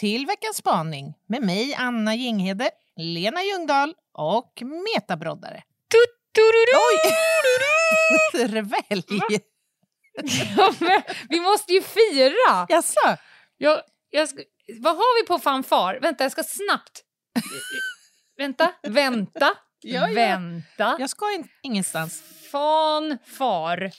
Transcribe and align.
Till 0.00 0.26
veckans 0.26 0.56
spaning 0.56 1.14
med 1.26 1.42
mig, 1.42 1.74
Anna 1.74 2.14
Jinghede, 2.14 2.70
Lena 2.96 3.42
Ljungdahl 3.42 3.94
och 4.12 4.62
Meta 4.62 5.16
Broddare. 5.16 5.62
Oj! 6.74 7.14
Revelj! 8.46 9.04
Ja, 10.56 10.74
men 10.78 11.02
vi 11.28 11.40
måste 11.40 11.72
ju 11.72 11.82
fira! 11.82 12.66
Jaså? 12.68 13.16
Jag, 13.56 13.80
jag 14.10 14.28
ska, 14.28 14.42
vad 14.80 14.96
har 14.96 15.22
vi 15.22 15.26
på 15.26 15.38
fanfar? 15.38 15.98
Vänta, 16.02 16.24
jag 16.24 16.32
ska 16.32 16.42
snabbt... 16.42 17.02
vänta, 18.36 18.72
vänta, 18.82 19.54
Ja, 19.80 20.08
ja. 20.08 20.14
vänta. 20.14 20.96
Jag 20.98 21.10
ska 21.10 21.32
in, 21.32 21.48
ingenstans. 21.62 22.22
Fanfar. 22.52 23.90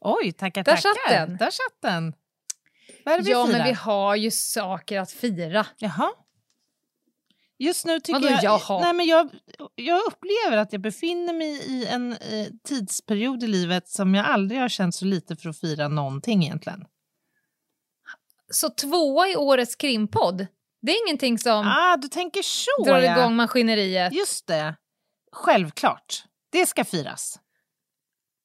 Oj, 0.00 0.32
tackar, 0.32 0.64
Där 0.64 0.72
tackar. 0.76 0.80
satt 0.82 1.28
den. 1.28 1.36
Där 1.36 1.50
satt 1.50 1.82
den. 1.82 2.12
Vad 3.04 3.14
är 3.14 3.18
det 3.18 3.24
vi 3.24 3.30
Ja, 3.30 3.46
firar? 3.46 3.58
men 3.58 3.66
vi 3.66 3.72
har 3.72 4.16
ju 4.16 4.30
saker 4.30 5.00
att 5.00 5.12
fira. 5.12 5.66
Jaha. 5.78 6.10
Just 7.58 7.86
nu 7.86 8.00
tycker 8.00 8.20
Vadå 8.20 8.28
jag... 8.34 8.44
jaha? 8.44 8.80
Nej, 8.80 8.92
men 8.92 9.06
jag... 9.06 9.30
Jag 9.74 10.00
upplever 10.06 10.56
att 10.56 10.72
jag 10.72 10.82
befinner 10.82 11.32
mig 11.32 11.48
i 11.48 11.86
en 11.86 12.12
eh, 12.12 12.46
tidsperiod 12.64 13.42
i 13.42 13.46
livet 13.46 13.88
som 13.88 14.14
jag 14.14 14.26
aldrig 14.26 14.60
har 14.60 14.68
känt 14.68 14.94
så 14.94 15.04
lite 15.04 15.36
för 15.36 15.48
att 15.48 15.60
fira 15.60 15.88
någonting 15.88 16.44
egentligen. 16.44 16.84
Så 18.50 18.68
tvåa 18.70 19.28
i 19.28 19.36
årets 19.36 19.76
krimpodd, 19.76 20.46
det 20.82 20.92
är 20.92 21.06
ingenting 21.06 21.38
som 21.38 21.66
Ah, 21.66 21.96
du 21.96 22.08
tänker 22.08 22.42
så 22.42 22.84
drar 22.84 22.98
ja. 22.98 23.12
igång 23.18 23.36
maskineriet. 23.36 24.12
Just 24.12 24.46
det. 24.46 24.76
Självklart. 25.32 26.24
Det 26.52 26.66
ska 26.66 26.84
firas. 26.84 27.38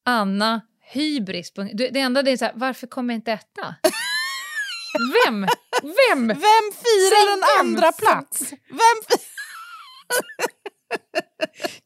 Anna, 0.04 0.60
hybris. 0.92 1.52
Det 1.74 2.00
enda 2.00 2.22
det 2.22 2.30
är 2.30 2.36
så 2.36 2.44
här, 2.44 2.52
varför 2.56 2.86
kommer 2.86 3.14
jag 3.14 3.18
inte 3.18 3.32
etta? 3.32 3.74
Vem? 5.26 5.46
Vem? 5.82 6.26
Vem 6.28 6.72
firar 6.82 7.32
en 7.36 7.42
andra 7.60 7.92
plats? 7.92 8.52
Vem 8.68 9.18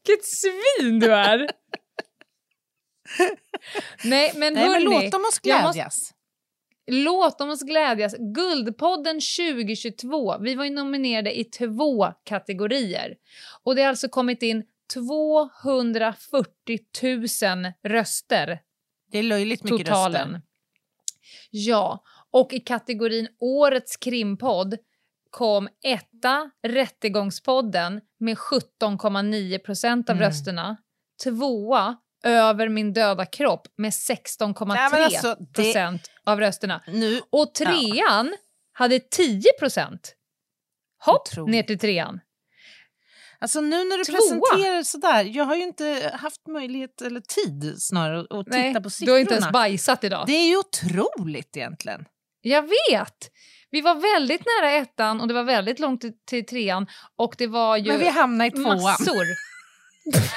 Vilket 0.05 0.25
svin 0.25 0.99
du 0.99 1.13
är! 1.13 1.37
Nej, 4.03 4.31
men 4.35 4.53
Nej, 4.53 4.63
men 4.63 4.71
hörni, 4.71 4.85
låt 4.85 5.11
dem 5.11 5.25
oss 5.25 5.39
glädjas. 5.39 6.13
Låt 6.93 7.41
oss 7.41 7.61
glädjas. 7.63 8.15
Guldpodden 8.19 9.19
2022. 9.37 10.37
Vi 10.37 10.55
var 10.55 10.63
ju 10.63 10.69
nominerade 10.69 11.39
i 11.39 11.43
två 11.43 12.07
kategorier. 12.23 13.15
Och 13.63 13.75
det 13.75 13.81
har 13.81 13.89
alltså 13.89 14.09
kommit 14.09 14.43
in 14.43 14.63
240 14.93 16.79
000 17.03 17.73
röster 17.83 18.59
Det 19.11 19.19
är 19.19 19.23
löjligt 19.23 19.63
mycket 19.63 19.79
totalen. 19.87 20.27
röster. 20.33 20.41
Ja, 21.49 22.03
och 22.31 22.53
i 22.53 22.59
kategorin 22.59 23.27
Årets 23.39 23.97
krimpodd 23.97 24.77
kom 25.29 25.67
etta 25.83 26.51
Rättegångspodden 26.67 28.01
med 28.19 28.37
17,9 28.37 29.57
procent 29.59 30.09
av 30.09 30.15
Mm. 30.15 30.27
rösterna. 30.27 30.77
Tvåa 31.23 31.97
Över 32.23 32.69
min 32.69 32.93
döda 32.93 33.25
kropp 33.25 33.67
med 33.77 33.91
16,3 33.91 34.65
Nej, 34.67 34.89
men 34.91 35.03
alltså, 35.03 35.35
det- 35.39 35.53
procent 35.63 36.01
av 36.25 36.39
rösterna. 36.39 36.81
Nu, 36.87 37.21
Och 37.29 37.53
trean 37.55 38.35
hade 38.73 38.99
10 38.99 39.43
procent. 39.59 40.15
Hopp, 41.05 41.37
ner 41.47 41.63
till 41.63 41.79
trean. 41.79 42.19
alltså 43.39 43.61
nu 43.61 43.83
när 43.83 43.97
du 43.97 44.03
Tvåa. 44.03 44.15
presenterar 44.17 44.83
sådär, 44.83 45.23
jag 45.23 45.45
har 45.45 45.55
ju 45.55 45.63
inte 45.63 46.11
haft 46.21 46.47
möjlighet 46.47 47.01
eller 47.01 47.19
tid 47.21 47.75
snarare 47.77 48.19
att 48.21 48.31
att 48.33 48.47
Nej, 48.47 48.69
titta 48.69 48.81
på 48.81 48.87
du 48.87 48.89
siffrorna. 48.89 49.13
har 49.15 49.19
inte 49.19 49.33
ens 49.33 49.49
bajsat 49.51 50.03
idag. 50.03 50.23
Det 50.27 50.33
är 50.33 50.47
ju 50.47 50.57
otroligt 50.57 51.57
egentligen. 51.57 52.05
Jag 52.41 52.61
vet! 52.61 53.31
Vi 53.71 53.81
var 53.81 53.95
väldigt 54.15 54.41
nära 54.45 54.71
ettan 54.71 55.21
och 55.21 55.27
det 55.27 55.33
var 55.33 55.43
väldigt 55.43 55.79
långt 55.79 56.01
till, 56.01 56.13
till 56.25 56.45
trean. 56.45 56.87
Och 57.15 57.35
det 57.37 57.47
var 57.47 57.77
ju 57.77 57.87
Men 57.91 57.99
vi 57.99 58.07
hamnar 58.09 58.45
i 58.45 58.51
tvåan. 58.51 58.81
massor. 58.81 59.25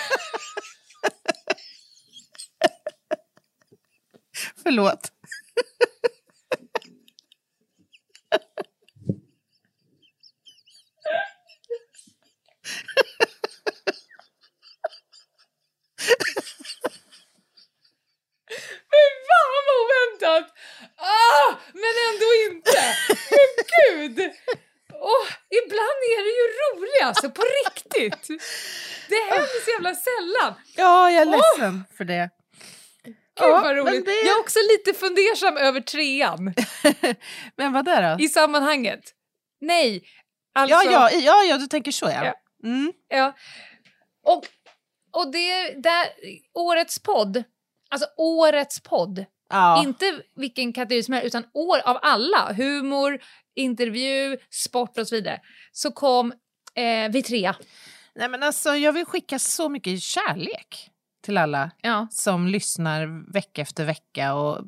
Förlåt. 4.64 5.10
Fan 19.28 19.62
vad 19.66 19.76
oväntat! 19.82 20.47
Ah, 20.96 21.54
men 21.72 21.94
ändå 22.08 22.28
inte! 22.48 22.81
Men 23.31 23.50
gud! 23.75 24.19
Ibland 25.48 26.00
är 26.16 26.22
det 26.26 26.34
ju 26.41 26.46
roligt 26.62 27.02
alltså, 27.04 27.31
på 27.31 27.42
riktigt. 27.64 28.28
Det 29.08 29.22
händer 29.31 29.64
så 29.64 29.70
jävla 29.70 29.94
sällan. 29.94 30.54
Ja, 30.76 31.10
jag 31.10 31.22
är 31.22 31.26
ledsen 31.26 31.84
för 31.96 32.04
det. 32.04 32.31
Gud 33.40 33.48
Ja, 33.48 33.60
vad 33.62 33.76
roligt. 33.76 34.04
det- 34.04 34.12
Jag 34.26 34.36
är 34.36 34.40
också 34.40 34.58
lite 34.72 34.98
fundersam 35.00 35.56
över 35.56 35.80
trean 35.80 36.54
Men 37.56 37.72
vad 37.72 37.84
där 37.84 38.16
då? 38.16 38.24
i 38.24 38.28
sammanhanget. 38.28 39.00
Nej, 39.60 40.02
alltså... 40.54 40.74
Ja, 40.76 40.90
ja, 40.92 41.10
ja, 41.10 41.42
ja, 41.44 41.58
du 41.58 41.66
tänker 41.66 41.92
så 41.92 42.04
ja. 42.06 42.24
Ja. 42.24 42.34
Mm. 42.68 42.92
Ja. 43.08 43.34
Och, 44.24 44.44
och 45.12 45.32
det 45.32 45.70
där, 45.82 46.06
årets 46.54 46.98
podd, 46.98 47.44
alltså 47.90 48.06
årets 48.16 48.80
podd, 48.80 49.24
ja. 49.48 49.82
inte 49.82 50.20
vilken 50.36 50.72
kategori 50.72 51.02
som 51.02 51.14
helst, 51.14 51.26
utan 51.26 51.44
år 51.54 51.78
av 51.84 51.98
alla, 52.02 52.52
humor, 52.52 53.18
intervju, 53.54 54.36
sport 54.50 54.98
och 54.98 55.08
så 55.08 55.14
vidare, 55.14 55.40
så 55.72 55.90
kom 55.92 56.32
eh, 56.74 57.10
vi 57.12 57.22
trea. 57.22 57.56
Nej, 58.14 58.28
men 58.28 58.42
alltså, 58.42 58.76
jag 58.76 58.92
vill 58.92 59.04
skicka 59.04 59.38
så 59.38 59.68
mycket 59.68 60.02
kärlek 60.02 60.90
till 61.24 61.38
alla 61.38 61.70
Ja. 61.82 62.06
som 62.10 62.46
lyssnar 62.46 63.32
vecka 63.32 63.62
efter 63.62 63.84
vecka 63.84 64.34
och 64.34 64.58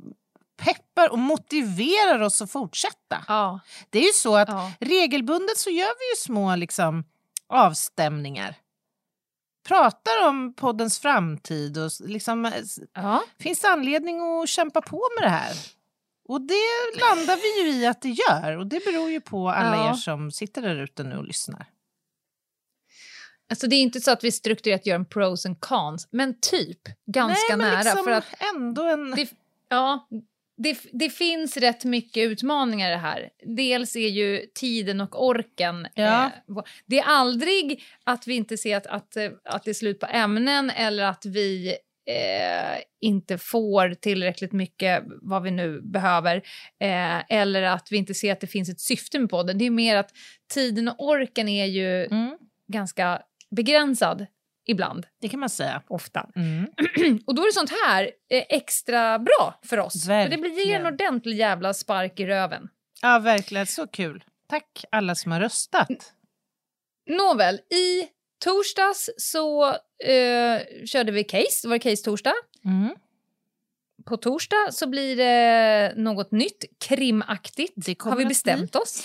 peppar 0.57 1.13
och 1.13 1.19
motiverar 1.19 2.21
oss 2.23 2.43
att 2.43 2.51
fortsätta. 2.51 3.25
Ja. 3.29 3.61
Det 3.91 3.99
är 3.99 4.03
ju 4.07 4.13
så 4.13 4.37
att 4.37 4.49
Ja. 4.49 4.73
regelbundet 4.81 5.59
så 5.59 5.71
gör 5.71 5.93
vi 5.99 6.11
ju 6.13 6.17
små 6.25 6.57
liksom, 6.57 7.05
avstämningar. 7.49 8.55
Pratar 9.69 10.29
om 10.29 10.55
poddens 10.55 10.99
framtid 10.99 11.79
och 11.79 11.91
liksom, 12.01 12.45
eh, 12.45 12.53
ja. 12.95 13.23
finns 13.39 13.61
det 13.61 13.69
anledning 13.69 14.21
att 14.43 14.49
kämpa 14.49 14.81
på 14.81 15.03
med 15.19 15.27
det 15.29 15.33
här. 15.35 15.55
Och 16.29 16.41
det 16.41 16.99
landar 17.01 17.37
vi 17.37 17.63
ju 17.73 17.81
i 17.81 17.87
att 17.87 18.03
det 18.03 18.09
gör 18.09 18.57
och 18.57 18.67
det 18.67 18.85
beror 18.85 19.11
ju 19.11 19.21
på 19.21 19.49
alla 19.51 19.91
er 19.91 19.95
som 19.95 20.31
sitter 20.31 20.63
där 20.63 20.77
ute 20.77 21.03
nu 21.05 21.17
och 21.17 21.25
lyssnar. 21.25 21.67
Alltså 23.51 23.67
det 23.67 23.77
är 23.77 23.81
inte 23.81 24.01
så 24.01 24.11
att 24.11 24.25
vi 24.25 24.33
strukturerat 24.33 24.87
gör 24.87 24.95
en 24.95 25.07
pros 25.07 25.47
and 25.47 25.61
cons, 25.61 26.09
men 26.11 26.41
typ 26.41 26.81
ganska 27.07 27.57
Nej, 27.57 27.59
men 27.59 27.69
nära. 27.69 27.83
liksom 27.83 28.05
för 28.05 28.11
att 28.11 28.55
ändå 28.55 28.83
en... 28.83 29.11
det, 29.11 29.31
ja, 29.69 30.09
det, 30.57 30.79
det 30.93 31.11
finns 31.11 31.57
rätt 31.57 31.85
mycket 31.85 32.31
utmaningar 32.31 32.89
i 32.89 32.93
det 32.93 32.99
här. 32.99 33.29
Dels 33.57 33.97
är 33.97 34.09
ju 34.09 34.47
tiden 34.55 35.01
och 35.01 35.27
orken. 35.27 35.87
Ja. 35.95 36.25
Eh, 36.25 36.63
det 36.87 36.99
är 36.99 37.05
aldrig 37.05 37.83
att 38.05 38.27
vi 38.27 38.35
inte 38.35 38.57
ser 38.57 38.77
att, 38.77 38.87
att, 38.87 39.17
eh, 39.17 39.31
att 39.45 39.65
det 39.65 39.71
är 39.71 39.75
slut 39.75 40.01
på 40.01 40.07
ämnen 40.07 40.71
eller 40.71 41.05
att 41.05 41.27
vi 41.27 41.77
eh, 42.09 42.79
inte 43.01 43.39
får 43.39 43.95
tillräckligt 43.95 44.53
mycket 44.53 45.03
vad 45.23 45.43
vi 45.43 45.51
nu 45.51 45.81
behöver 45.81 46.37
eh, 46.81 47.33
eller 47.37 47.63
att 47.63 47.89
vi 47.91 47.97
inte 47.97 48.15
ser 48.15 48.33
att 48.33 48.41
det 48.41 48.47
finns 48.47 48.69
ett 48.69 48.81
syfte 48.81 49.19
med 49.19 49.31
podden. 49.31 49.59
Det 49.59 49.67
är 49.67 49.71
mer 49.71 49.97
att 49.97 50.11
tiden 50.55 50.89
och 50.89 51.09
orken 51.09 51.49
är 51.49 51.67
ju 51.67 52.05
Mm, 52.05 52.39
ganska 52.73 53.23
begränsad 53.51 54.27
ibland, 54.67 55.07
det 55.21 55.29
kan 55.29 55.41
man 55.41 55.49
säga. 55.49 55.83
ofta. 55.89 56.31
Mm. 56.37 56.67
Och 57.27 57.35
då 57.35 57.43
är 57.43 57.47
det 57.47 57.53
sånt 57.53 57.73
här 57.87 58.03
eh, 58.31 58.45
extra 58.49 59.19
bra 59.19 59.61
för 59.65 59.79
oss. 59.79 60.07
För 60.07 60.29
det 60.29 60.39
blir 60.39 60.73
en 60.73 60.87
ordentlig 60.87 61.37
jävla 61.37 61.75
spark 61.75 62.21
i 62.21 62.27
röven. 62.27 62.69
Ja, 63.03 63.19
verkligen. 63.19 63.67
Så 63.67 63.87
kul. 63.87 64.25
Tack 64.49 64.85
alla 64.91 65.15
som 65.15 65.33
har 65.33 65.41
röstat. 65.41 66.13
Nåväl, 67.07 67.55
i 67.57 68.09
torsdags 68.45 69.11
så 69.17 69.69
eh, 70.05 70.61
körde 70.87 71.13
vi 71.13 71.25
case, 71.25 71.61
det 71.63 71.69
var 71.69 71.79
case-torsdag. 71.79 72.35
Mm. 72.65 72.95
På 74.05 74.17
torsdag 74.17 74.69
så 74.73 74.87
blir 74.87 75.17
det 75.17 75.93
något 75.97 76.31
nytt, 76.31 76.65
krimaktigt. 76.79 77.73
Det 77.77 78.03
Har 78.03 78.17
vi 78.17 78.27
bestämt 78.27 78.77
oss? 78.77 79.05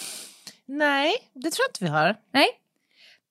Nej, 0.65 1.15
det 1.33 1.51
tror 1.51 1.63
jag 1.63 1.69
inte 1.69 1.83
vi 1.83 1.89
har. 1.89 2.15
Nej, 2.33 2.47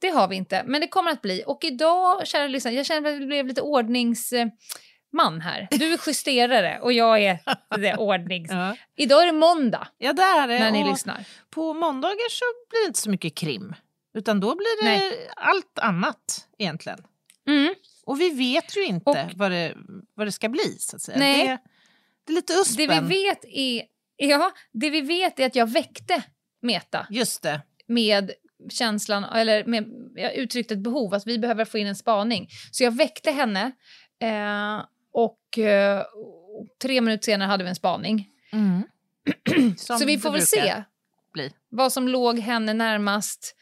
det 0.00 0.08
har 0.08 0.28
vi 0.28 0.36
inte. 0.36 0.62
Men 0.66 0.80
det 0.80 0.88
kommer 0.88 1.10
att 1.10 1.22
bli. 1.22 1.42
Och 1.46 1.64
idag, 1.64 2.26
kära 2.26 2.46
lyssnare, 2.46 2.74
jag 2.74 2.86
känner 2.86 3.12
att 3.14 3.20
det 3.20 3.26
blev 3.26 3.46
lite 3.46 3.60
ordningsman 3.62 5.40
här. 5.42 5.68
Du 5.70 5.92
är 5.92 5.98
justerare 6.06 6.78
och 6.82 6.92
jag 6.92 7.20
är 7.22 7.38
det 7.78 7.96
ordnings... 7.96 8.50
Ja, 8.50 8.76
Idag 8.96 9.22
är 9.22 9.26
det 9.26 9.32
måndag 9.32 9.88
ja 9.98 10.12
det 10.12 10.22
är 10.22 10.48
det. 10.48 10.58
när 10.58 10.70
ni 10.70 10.84
Och 10.84 10.88
lyssnar. 10.90 11.24
På 11.50 11.74
måndagar 11.74 12.30
så 12.30 12.44
blir 12.70 12.80
det 12.84 12.86
inte 12.86 12.98
så 13.00 13.10
mycket 13.10 13.34
krim. 13.34 13.74
Utan 14.14 14.40
då 14.40 14.54
blir 14.56 14.82
det 14.84 14.90
Nej. 14.90 15.28
allt 15.36 15.78
annat 15.78 16.48
egentligen. 16.58 16.98
Mm. 17.48 17.74
Och 18.06 18.20
vi 18.20 18.30
vet 18.30 18.76
ju 18.76 18.84
inte 18.84 19.10
Och- 19.10 19.16
vad, 19.36 19.50
det, 19.50 19.74
vad 20.14 20.26
det 20.26 20.32
ska 20.32 20.48
bli 20.48 20.76
så 20.78 20.96
att 20.96 21.02
säga. 21.02 21.18
Nej. 21.18 21.46
Det, 21.46 21.58
det 22.26 22.32
är 22.32 22.34
lite 22.34 22.52
Det 22.52 22.60
uspen. 22.60 23.08
vi 23.08 23.24
vet 23.24 23.44
är... 23.44 23.82
Ja, 24.16 24.52
det 24.72 24.90
vi 24.90 25.00
vet 25.00 25.40
är 25.40 25.46
att 25.46 25.54
jag 25.54 25.70
väckte 25.70 26.22
Meta 26.62 27.06
Just 27.10 27.42
det. 27.42 27.60
med 27.88 28.30
känslan, 28.68 29.24
eller 29.24 29.64
med, 29.64 29.84
jag 30.14 30.34
uttryckte 30.34 30.74
ett 30.74 30.80
behov 30.80 31.14
att 31.14 31.26
vi 31.26 31.38
behöver 31.38 31.64
få 31.64 31.78
in 31.78 31.86
en 31.86 31.96
spaning. 31.96 32.48
Så 32.70 32.84
jag 32.84 32.96
väckte 32.96 33.30
henne 33.30 33.72
eh, 34.22 34.84
och 35.12 35.58
eh, 35.58 36.04
tre 36.82 37.00
minuter 37.00 37.24
senare 37.24 37.46
hade 37.46 37.64
vi 37.64 37.70
en 37.70 37.76
spaning. 37.76 38.28
Mm. 38.52 38.82
Så 39.76 40.06
vi 40.06 40.18
får 40.18 40.30
väl 40.30 40.46
se 40.46 40.84
Bli. 41.32 41.52
vad 41.68 41.92
som 41.92 42.08
låg 42.08 42.38
henne 42.38 42.74
närmast 42.74 43.56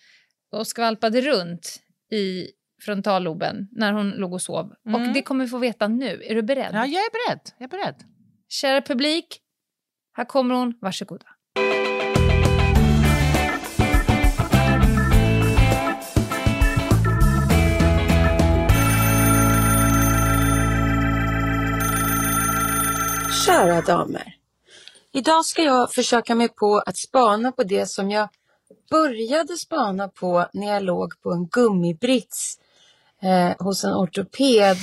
och 0.53 0.67
skvalpade 0.67 1.21
runt 1.21 1.81
i 2.12 2.49
frontalloben 2.85 3.69
när 3.73 3.93
hon 3.93 4.11
låg 4.11 4.33
och 4.33 4.43
sov. 4.43 4.75
Mm. 4.87 5.09
Och 5.09 5.15
det 5.15 5.23
kommer 5.23 5.45
vi 5.45 5.50
få 5.50 5.59
veta 5.59 5.89
nu. 5.89 6.23
Är 6.25 6.35
du 6.35 6.43
beredd? 6.43 6.71
Ja, 6.73 6.87
jag 6.87 7.05
är 7.05 7.29
beredd. 7.29 7.41
Jag 7.59 7.65
är 7.65 7.79
beredd. 7.79 8.05
Kära 8.49 8.83
publik, 8.83 9.41
här 10.12 10.25
kommer 10.25 10.55
hon. 10.55 10.79
Varsågoda. 10.81 11.27
Kära 23.49 23.81
damer. 23.81 24.35
Idag 25.12 25.45
ska 25.45 25.62
jag 25.62 25.93
försöka 25.93 26.35
mig 26.35 26.49
på 26.49 26.79
att 26.87 26.97
spana 26.97 27.53
på 27.53 27.62
det 27.62 27.87
som 27.87 28.11
jag 28.11 28.29
började 28.91 29.56
spana 29.56 30.09
på 30.09 30.47
när 30.53 30.67
jag 30.75 30.83
låg 30.83 31.23
på 31.23 31.33
en 31.33 31.47
gummibrits 31.47 32.59
eh, 33.23 33.65
hos 33.65 33.85
en 33.85 33.93
ortoped 33.95 34.77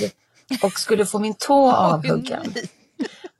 och 0.62 0.78
skulle 0.78 1.06
få 1.06 1.18
min 1.18 1.34
tå 1.34 1.72
avhuggen. 1.76 2.54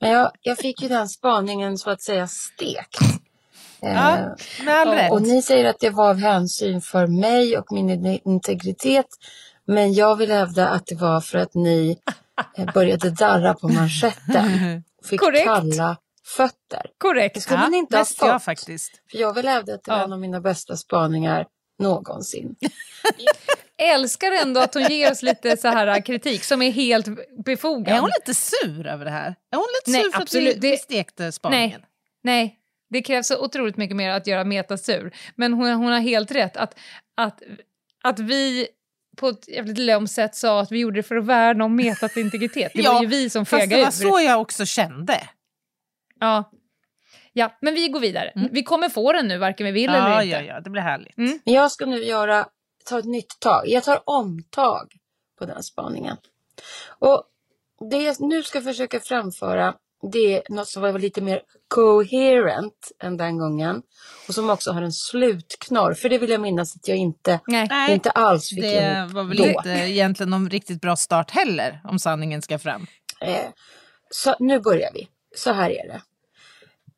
Men 0.01 0.11
jag, 0.11 0.31
jag 0.41 0.57
fick 0.57 0.81
ju 0.81 0.87
den 0.87 1.09
spaningen 1.09 1.77
så 1.77 1.89
att 1.89 2.01
säga 2.01 2.27
stekt. 2.27 3.01
Eh, 3.81 3.93
Ja, 3.93 4.35
med 4.65 4.75
all 4.75 4.87
rätt. 4.89 5.11
och 5.11 5.21
ni 5.21 5.41
säger 5.41 5.65
att 5.65 5.79
det 5.79 5.89
var 5.89 6.09
av 6.09 6.17
hänsyn 6.17 6.81
för 6.81 7.07
mig 7.07 7.57
och 7.57 7.71
min 7.71 7.89
in- 7.89 8.19
integritet. 8.25 9.07
Men 9.65 9.93
jag 9.93 10.15
vill 10.15 10.31
hävda 10.31 10.67
att 10.69 10.85
det 10.85 10.95
var 10.95 11.21
för 11.21 11.37
att 11.37 11.53
ni 11.53 11.97
eh, 12.57 12.73
började 12.73 13.09
darra 13.09 13.53
på 13.53 13.67
manschetten. 13.67 14.83
Fick 15.05 15.19
Korrekt. 15.19 15.45
kalla 15.45 15.97
fötter. 16.25 16.81
Det 16.83 16.89
Korrekt. 16.97 17.41
skulle 17.41 17.67
ni 17.69 17.77
inte 17.77 17.95
ha 17.95 18.01
mest 18.01 18.17
jag 18.21 18.33
fått. 18.33 18.43
faktiskt. 18.43 18.91
För 19.11 19.17
jag 19.17 19.33
vill 19.33 19.47
hävda 19.47 19.73
att 19.73 19.83
det 19.83 19.91
var 19.91 19.97
Ja. 19.97 20.03
en 20.03 20.13
av 20.13 20.19
mina 20.19 20.41
bästa 20.41 20.77
spaningar 20.77 21.45
någonsin. 21.79 22.55
Älskar 23.77 24.31
ändå 24.31 24.59
att 24.61 24.73
hon 24.73 24.83
ger 24.83 25.11
oss 25.11 25.21
lite 25.21 25.57
så 25.57 25.67
här 25.67 26.01
kritik 26.05 26.43
som 26.43 26.61
är 26.61 26.71
helt 26.71 27.07
befogad. 27.45 27.95
Är 27.95 27.99
hon 27.99 28.09
lite 28.19 28.33
sur 28.33 28.87
över 28.87 29.05
det 29.05 29.11
här? 29.11 29.27
Är 29.51 29.55
hon 29.57 29.65
lite 29.85 29.91
Nej, 29.91 30.03
sur 30.03 30.11
för 30.11 30.21
absolut. 30.21 30.49
att 30.57 30.63
vi, 30.63 30.67
vi 30.69 30.71
Det- 30.75 30.77
stekte 30.81 31.31
spaningen? 31.31 31.81
Nej, 32.23 32.59
det 32.89 33.01
krävs 33.01 33.27
så 33.27 33.37
otroligt 33.45 33.77
mycket 33.77 33.95
mer 33.95 34.09
att 34.09 34.27
göra 34.27 34.43
Meta 34.43 34.77
sur. 34.77 35.15
Men 35.35 35.53
hon, 35.53 35.69
hon 35.71 35.91
har 35.91 35.99
helt 35.99 36.31
rätt 36.31 36.57
att, 36.57 36.75
att, 37.17 37.41
att 38.03 38.19
vi 38.19 38.67
på 39.17 39.27
ett 39.27 39.47
jävligt 39.47 39.77
lömskt 39.77 40.15
sätt 40.15 40.35
sa 40.35 40.61
att 40.61 40.71
vi 40.71 40.79
gjorde 40.79 40.99
det 40.99 41.03
för 41.03 41.15
att 41.15 41.25
värna 41.25 41.65
om 41.65 41.75
Metas 41.75 42.17
integritet. 42.17 42.71
Det 42.75 42.81
Ja, 42.81 42.93
var 42.93 43.01
ju 43.01 43.07
vi 43.07 43.29
som 43.29 43.45
Fast 43.45 43.61
det 43.61 43.67
fegade 43.69 43.81
var 43.81 43.87
ur. 43.87 44.11
så 44.11 44.19
jag 44.21 44.41
också 44.41 44.65
kände. 44.65 45.19
Ja. 46.19 46.51
ja, 47.33 47.57
men 47.61 47.73
vi 47.73 47.87
går 47.87 47.99
vidare. 47.99 48.31
Vi 48.51 48.63
kommer 48.63 48.89
få 48.89 49.13
den 49.13 49.27
nu, 49.27 49.37
varken 49.37 49.65
vi 49.65 49.71
vill 49.71 49.89
eller 49.89 49.99
Mm. 49.99 50.11
Ja, 50.11 50.23
inte. 50.23 50.35
ja, 50.35 50.41
ja, 50.41 50.59
det 50.61 50.69
blir 50.69 50.81
härligt. 50.81 51.17
Mm. 51.17 51.39
Men 51.45 51.53
jag 51.53 51.71
ska 51.71 51.85
nu 51.85 52.03
göra, 52.03 52.47
ta 52.85 52.99
ett 52.99 53.05
nytt 53.05 53.39
tag. 53.39 53.63
Jag 53.67 53.83
tar 53.83 53.99
omtag 54.05 54.91
på 55.39 55.45
den 55.45 55.63
spaningen. 55.63 56.17
Och 56.99 57.23
det 57.89 57.97
jag 57.97 58.19
nu 58.21 58.43
ska 58.43 58.61
försöka 58.61 58.99
framföra 58.99 59.73
det 60.01 60.35
är 60.35 60.43
något 60.49 60.67
som 60.67 60.81
var 60.81 60.99
lite 60.99 61.21
mer 61.21 61.41
coherent 61.67 62.91
än 63.03 63.17
den 63.17 63.37
gången. 63.37 63.81
Och 64.27 64.33
som 64.33 64.49
också 64.49 64.71
har 64.71 64.81
en 64.81 64.91
slutknorr. 64.91 65.93
För 65.93 66.09
det 66.09 66.17
vill 66.17 66.29
jag 66.29 66.41
minnas 66.41 66.75
att 66.75 66.87
jag 66.87 66.97
inte, 66.97 67.39
Nej. 67.47 67.93
Inte 67.93 68.11
alls 68.11 68.49
fick 68.49 68.61
det 68.61 69.09
var 69.11 69.23
väl 69.23 69.37
då. 69.37 69.45
inte 69.45 69.69
egentligen 69.69 70.29
någon 70.29 70.49
riktigt 70.49 70.81
bra 70.81 70.95
start 70.95 71.31
heller, 71.31 71.81
om 71.83 71.99
sanningen 71.99 72.41
ska 72.41 72.59
fram. 72.59 72.87
Eh, 73.21 73.45
så 74.09 74.35
nu 74.39 74.59
börjar 74.59 74.89
vi. 74.93 75.07
Så 75.35 75.51
här 75.51 75.69
är 75.69 75.87
det. 75.87 76.01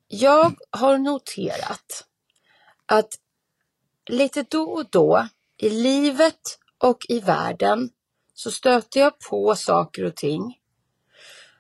Jag 0.08 0.54
har 0.72 0.98
noterat 0.98 2.06
att 2.86 3.10
lite 4.10 4.46
då 4.50 4.64
och 4.64 4.86
då 4.90 5.28
i 5.58 5.70
livet 5.70 6.40
och 6.78 6.98
i 7.10 7.20
världen 7.20 7.90
så 8.34 8.52
stöter 8.52 9.00
jag 9.00 9.20
på 9.20 9.56
saker 9.56 10.06
och 10.06 10.16
ting 10.16 10.56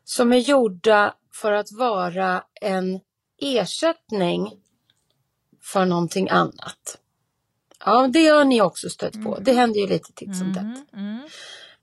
som 0.03 0.33
är 0.33 0.37
gjorda 0.37 1.13
för 1.41 1.51
att 1.51 1.71
vara 1.71 2.43
en 2.61 2.99
ersättning 3.41 4.51
för 5.61 5.85
någonting 5.85 6.29
annat. 6.29 6.99
Ja, 7.85 8.07
det 8.07 8.27
har 8.27 8.45
ni 8.45 8.61
också 8.61 8.89
stött 8.89 9.23
på. 9.23 9.39
Det 9.39 9.53
händer 9.53 9.79
ju 9.79 9.87
lite 9.87 10.13
titt 10.13 10.37
som 10.37 10.53
tätt. 10.53 10.93
Mm. 10.93 11.29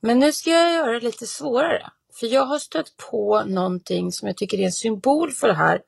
Men 0.01 0.19
nu 0.19 0.33
ska 0.33 0.51
jag 0.51 0.73
göra 0.73 0.93
det 0.93 1.01
lite 1.01 1.27
svårare. 1.27 1.91
För 2.13 2.27
jag 2.27 2.47
har 2.47 2.59
stött 2.59 2.97
på 3.11 3.45
någonting 3.45 4.13
som 4.13 4.29
jag 4.29 4.37
tycker 4.37 4.59
är 4.59 4.65
en 4.65 4.73
symbol 4.73 5.33
för 5.33 5.49
det 5.49 5.55
här. 5.55 5.83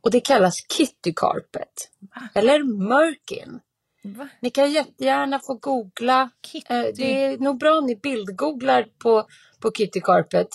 Och 0.00 0.10
det 0.10 0.20
kallas 0.20 0.66
kitty 0.68 1.12
carpet. 1.16 1.90
Eller 2.34 2.62
mörkin. 2.62 3.60
Va? 4.02 4.28
Ni 4.40 4.50
kan 4.50 4.72
jättegärna 4.72 5.38
få 5.38 5.54
googla. 5.54 6.30
Kitty. 6.46 6.74
Eh, 6.74 6.86
det 6.94 7.24
är 7.24 7.38
nog 7.38 7.58
bra 7.58 7.78
om 7.78 7.86
ni 7.86 7.96
bildgooglar 7.96 8.86
på, 8.98 9.26
på 9.60 9.70
kitty 9.70 10.00
carpet 10.00 10.48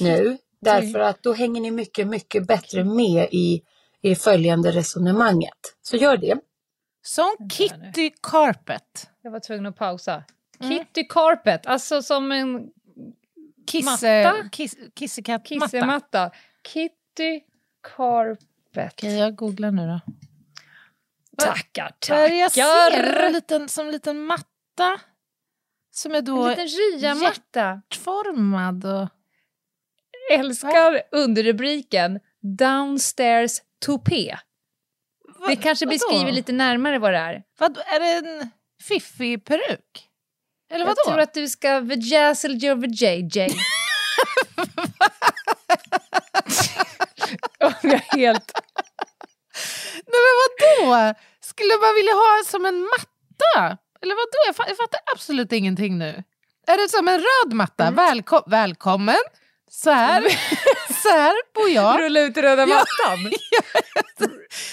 nu. 0.00 0.38
Därför 0.60 0.98
att 0.98 1.22
då 1.22 1.32
hänger 1.32 1.60
ni 1.60 1.70
mycket, 1.70 2.06
mycket 2.06 2.46
bättre 2.46 2.84
med 2.84 3.28
i, 3.32 3.62
i 4.02 4.14
följande 4.14 4.70
resonemanget. 4.70 5.76
Så 5.82 5.96
gör 5.96 6.16
det. 6.16 6.38
Som 7.02 7.36
Kitty 7.52 8.10
Carpet. 8.22 9.10
Jag 9.22 9.30
var 9.30 9.40
tvungen 9.40 9.66
att 9.66 9.76
pausa. 9.76 10.24
Mm. 10.60 10.78
Kitty 10.78 11.04
carpet, 11.08 11.66
alltså 11.66 12.02
som 12.02 12.32
en 12.32 12.68
Kisse, 13.70 14.24
Matta? 14.24 14.48
kiss, 14.48 14.76
kissematta. 15.44 16.30
Kitty 16.72 17.40
carpet. 17.96 18.92
Okej, 18.92 19.18
jag 19.18 19.36
googlar 19.36 19.70
nu 19.70 19.86
då. 19.86 20.00
Tackar, 21.38 21.94
det 22.28 22.36
jag 22.36 22.52
ser? 22.52 22.62
En 22.62 23.14
tackar. 23.14 23.30
liten, 23.30 23.68
som 23.68 23.86
en 23.86 23.92
liten 23.92 24.20
matta. 24.20 25.00
Som 25.90 26.14
är 26.14 26.20
då 26.22 26.42
En 26.42 26.50
liten 26.50 26.66
ryamatta. 26.68 27.60
hjärtformad. 27.90 28.84
Och... 28.84 29.08
Älskar 30.30 31.02
underrubriken 31.12 32.20
Downstairs 32.58 33.52
Toupé. 33.86 34.36
Det 35.48 35.56
kanske 35.56 35.86
vadå? 35.86 35.94
beskriver 35.94 36.32
lite 36.32 36.52
närmare 36.52 36.98
vad 36.98 37.12
det 37.12 37.18
är. 37.18 37.42
Vad, 37.58 37.78
är 37.78 38.00
det 38.00 38.28
en 38.28 38.50
fiffig 38.82 39.44
peruk? 39.44 40.08
Eller 40.70 40.80
Jag 40.86 40.86
vadå? 40.86 41.10
tror 41.10 41.20
att 41.20 41.34
du 41.34 41.48
ska 41.48 41.80
vajazzle 41.80 42.54
your 42.66 42.76
vajayjay. 42.76 43.48
Om 47.64 47.72
jag 47.82 47.98
helt... 47.98 48.52
Nej 50.06 50.20
men 50.26 50.34
vadå? 50.42 51.14
Skulle 51.40 51.72
man 51.82 51.94
vilja 51.94 52.12
ha 52.12 52.42
som 52.46 52.66
en 52.66 52.80
matta? 52.80 53.78
Eller 54.02 54.14
vadå? 54.14 54.38
Jag, 54.46 54.54
jag 54.68 54.76
fattar 54.76 55.00
absolut 55.14 55.52
ingenting 55.52 55.98
nu. 55.98 56.22
Är 56.66 56.82
det 56.82 56.88
som 56.88 57.08
en 57.08 57.18
röd 57.18 57.52
matta? 57.52 57.86
Mm. 57.86 57.98
Välko- 58.04 58.50
välkommen 58.50 59.16
Så 59.70 59.90
här, 59.90 60.22
så 61.02 61.08
här 61.08 61.34
bor 61.54 61.68
jag. 61.68 62.00
Rulla 62.00 62.20
ut 62.20 62.36
röda 62.36 62.66
mattan. 62.66 63.32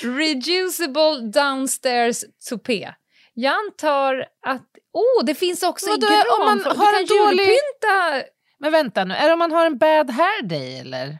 Reducible 0.17 1.21
downstairs 1.33 2.23
tupé. 2.49 2.93
Jag 3.33 3.53
antar 3.55 4.25
att... 4.45 4.61
Oh, 4.93 5.25
det 5.25 5.35
finns 5.35 5.63
också 5.63 5.89
Vadå, 5.89 6.07
i 6.07 6.09
gran. 6.09 6.23
om 6.39 6.45
man 6.45 6.57
Du 6.57 6.63
har 6.63 6.91
kan 6.91 7.01
en 7.01 7.05
dålig- 7.07 7.39
julpynta. 7.43 8.29
Men 8.59 8.71
vänta 8.71 9.03
nu, 9.05 9.13
är 9.13 9.27
det 9.27 9.33
om 9.33 9.39
man 9.39 9.51
har 9.51 9.65
en 9.65 9.77
bad 9.77 10.09
hair 10.11 10.43
day 10.43 10.79
eller? 10.79 11.19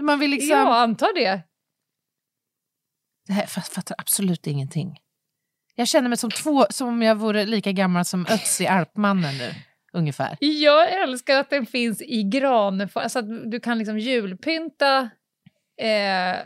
Man 0.00 0.18
vill 0.18 0.30
liksom... 0.30 0.50
Ja, 0.50 0.74
antar 0.76 1.14
det. 1.14 1.40
Det 3.26 3.32
här, 3.32 3.42
jag 3.42 3.66
fattar 3.66 3.94
absolut 3.98 4.46
ingenting. 4.46 4.98
Jag 5.74 5.88
känner 5.88 6.08
mig 6.08 6.18
som, 6.18 6.30
två, 6.30 6.66
som 6.70 6.88
om 6.88 7.02
jag 7.02 7.14
vore 7.14 7.46
lika 7.46 7.72
gammal 7.72 8.04
som 8.04 8.26
Ötzi 8.26 8.66
Alpmannen 8.66 9.38
nu, 9.38 9.54
ungefär. 9.92 10.36
Jag 10.40 10.92
älskar 11.02 11.36
att 11.40 11.50
den 11.50 11.66
finns 11.66 12.02
i 12.02 12.22
gran. 12.22 12.88
Alltså 12.94 13.18
att 13.18 13.50
du 13.50 13.60
kan 13.60 13.78
liksom 13.78 13.98
julpynta 13.98 14.98
eh, 15.80 16.36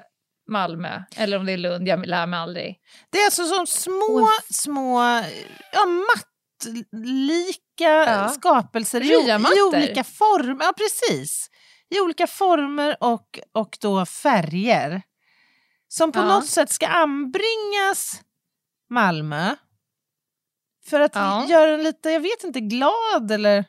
Malmö, 0.49 1.03
eller 1.17 1.39
om 1.39 1.47
det 1.47 1.53
är 1.53 1.57
Lund, 1.57 1.89
jag 1.89 2.07
lär 2.07 2.27
mig 2.27 2.39
aldrig. 2.41 2.77
Det 3.11 3.19
är 3.19 3.25
alltså 3.25 3.45
som 3.45 3.67
små, 3.67 4.29
små 4.51 5.01
ja, 5.73 5.87
mattlika 5.87 7.85
Ja. 7.85 8.29
skapelser 8.29 9.01
i, 9.01 9.07
i 9.57 9.63
olika 9.63 10.05
former. 10.05 10.65
Ja, 10.65 10.73
precis. 10.77 11.51
I 11.91 12.01
olika 12.01 12.27
former 12.27 12.97
och, 13.01 13.41
och 13.53 13.79
då 13.81 14.07
färger. 14.07 15.03
Som 15.89 16.13
på 16.13 16.19
Ja. 16.19 16.25
något 16.25 16.47
sätt 16.47 16.71
ska 16.71 16.87
anbringas 16.87 18.21
Malmö. 18.91 19.55
För 20.93 21.01
att 21.01 21.15
Ja. 21.15 21.47
göra 21.49 21.71
den 21.71 21.83
lite, 21.83 22.11
jag 22.11 22.21
vet 22.21 22.45
inte, 22.45 22.61
glad 22.61 23.31
eller 23.31 23.65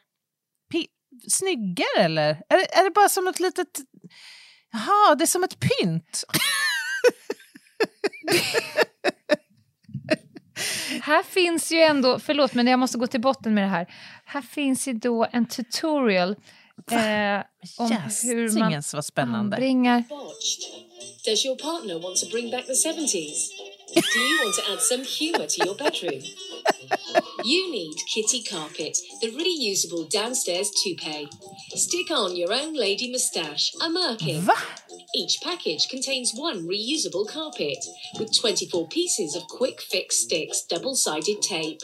snyggare 1.32 2.04
eller? 2.04 2.30
Är 2.50 2.58
det, 2.58 2.76
är 2.76 2.84
det 2.84 2.90
bara 2.90 3.10
som 3.10 3.28
ett 3.28 3.40
litet... 3.40 3.68
Jaha, 4.72 5.16
det 5.16 5.24
är 5.24 5.28
som 5.28 5.44
ett 5.44 5.58
pynt. 5.60 6.24
Här 11.02 11.24
finns 11.24 11.72
ju 11.72 11.80
ändå, 11.80 12.20
förlåt 12.20 12.54
men 12.54 12.68
jag 12.68 12.80
måste 12.80 12.98
gå 12.98 13.08
till 13.08 13.22
botten 13.22 13.54
med 13.54 13.64
det 13.64 13.68
här. 13.68 13.94
Här 14.26 14.42
finns 14.42 14.88
ju 14.88 14.94
då 14.94 15.28
en 15.32 15.46
tutorial 15.46 16.30
eh, 16.92 17.44
om 17.78 17.92
Yes, 17.92 18.24
hur 18.24 18.36
man 18.36 18.44
Jössingens 18.44 18.94
vad 18.94 19.06
spännande. 19.06 19.58
Botched. 19.58 20.64
Does 21.26 21.46
your 21.46 21.56
partner 21.56 22.00
want 22.00 22.18
to 22.18 22.26
bring 22.32 22.52
back 22.52 22.66
the 22.66 22.74
70s? 22.74 23.50
Do 23.94 24.02
you 24.20 24.44
want 24.44 24.56
to 24.56 24.62
add 24.74 24.82
some 24.82 25.04
humour 25.20 25.48
to 25.48 25.66
your 25.66 25.78
bedroom? 25.78 26.22
You 27.44 27.72
need 27.72 27.96
Kitty 28.14 28.42
Carpet, 28.44 28.98
the 29.22 29.32
reusable 29.32 30.10
downstairs 30.10 30.72
toupee. 30.84 31.28
Stick 31.76 32.10
on 32.10 32.36
your 32.36 32.54
own 32.54 32.74
lady 32.74 33.12
moustache, 33.12 33.74
a 33.82 33.90
merkin. 33.90 34.48
Each 35.16 35.38
package 35.44 35.88
contains 35.90 36.32
one 36.34 36.68
reusable 36.68 37.28
carpet 37.28 37.78
with 38.20 38.38
24 38.40 38.88
pieces 38.88 39.36
of 39.36 39.48
quick 39.48 39.82
fix 39.82 40.18
sticks, 40.18 40.64
double 40.64 40.96
sided 40.96 41.42
tape. 41.42 41.82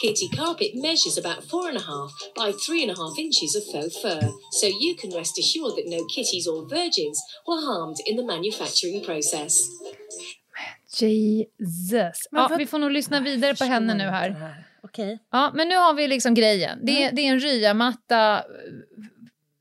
Kitty 0.00 0.28
Carpet 0.28 0.72
measures 0.74 1.18
about 1.18 1.42
four 1.44 1.68
and 1.68 1.78
a 1.78 1.82
half 1.82 2.12
by 2.36 2.52
three 2.52 2.82
and 2.82 2.92
a 2.92 2.96
half 2.96 3.18
inches 3.18 3.56
of 3.56 3.64
faux 3.64 3.98
fur, 4.00 4.30
so 4.52 4.66
you 4.66 4.94
can 4.94 5.10
rest 5.10 5.38
assured 5.38 5.76
that 5.76 5.88
no 5.88 6.04
kitties 6.04 6.46
or 6.46 6.68
virgins 6.68 7.20
were 7.46 7.60
harmed 7.60 7.96
in 8.06 8.16
the 8.16 8.24
manufacturing 8.24 9.02
process. 9.02 9.68
Jesus. 10.90 12.28
Ja, 12.30 12.54
vi 12.58 12.66
får 12.66 12.78
nog 12.78 12.90
lyssna 12.90 13.20
vidare 13.20 13.54
på 13.56 13.64
henne 13.64 13.94
nu 13.94 14.04
här. 14.04 14.54
Okej. 14.82 15.18
Ja, 15.32 15.50
men 15.54 15.68
nu 15.68 15.76
har 15.76 15.94
vi 15.94 16.08
liksom 16.08 16.34
grejen. 16.34 16.78
Det 16.86 17.04
är, 17.04 17.12
det 17.12 17.22
är 17.22 17.32
en 17.32 17.40
ryamatta. 17.40 18.42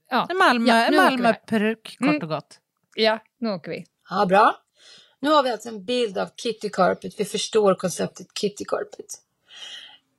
Ja, 0.09 0.27
En 0.29 0.37
Malmö, 0.37 0.69
Ja, 0.69 0.85
en. 0.85 0.95
Malmöperuk 0.95 1.83
kort 1.99 2.01
Mm. 2.09 2.21
och 2.21 2.29
gott. 2.29 2.59
ja, 2.95 3.19
nu 3.39 3.49
åker 3.49 3.71
vi. 3.71 3.85
Ja, 4.09 4.25
bra. 4.25 4.55
Nu 5.19 5.29
har 5.29 5.43
vi 5.43 5.49
alltså 5.51 5.69
en 5.69 5.85
bild 5.85 6.17
av 6.17 6.29
Kitty 6.37 6.69
Carpet. 6.69 7.19
Vi 7.19 7.25
förstår 7.25 7.75
konceptet 7.75 8.27
Kitty 8.39 8.65
Carpet. 8.65 9.05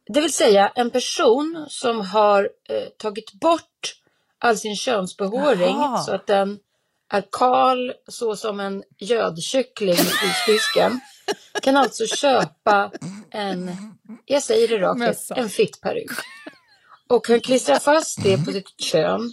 Det 0.06 0.20
vill 0.20 0.32
säga 0.32 0.72
en 0.74 0.90
person 0.90 1.66
som 1.68 2.00
har 2.00 2.42
eh, 2.68 2.88
tagit 2.98 3.32
bort 3.32 3.94
all 4.38 4.56
sin 4.56 4.76
könsbehåring 4.76 5.76
Jaha. 5.76 5.98
så 5.98 6.14
att 6.14 6.26
den 6.26 6.58
är 7.10 7.24
kal 7.32 7.92
så 8.08 8.36
som 8.36 8.60
en 8.60 8.82
gödkyckling 8.98 9.94
i 9.94 9.96
frysdisken. 9.96 11.00
kan 11.62 11.76
alltså 11.76 12.06
köpa 12.06 12.90
en, 13.30 13.70
jag 14.24 14.42
säger 14.42 14.68
det 14.68 14.78
rakt 14.78 15.02
ut, 15.30 15.38
en 15.38 15.48
fittperuk. 15.48 16.10
Och 17.08 17.26
kan 17.26 17.40
klistra 17.40 17.78
fast 17.80 18.22
det 18.22 18.44
på 18.44 18.52
sitt 18.52 18.80
kön 18.80 19.32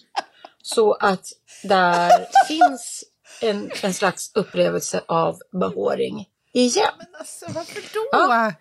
så 0.62 0.94
att 0.94 1.26
där 1.64 2.10
finns 2.48 3.04
en, 3.42 3.72
en 3.82 3.94
slags 3.94 4.32
upplevelse 4.36 5.02
av 5.08 5.40
behåring 5.52 6.26
igen. 6.54 6.94
Alltså, 7.20 7.46
varför 7.50 7.82
då? 7.94 8.10
Ja. 8.12 8.54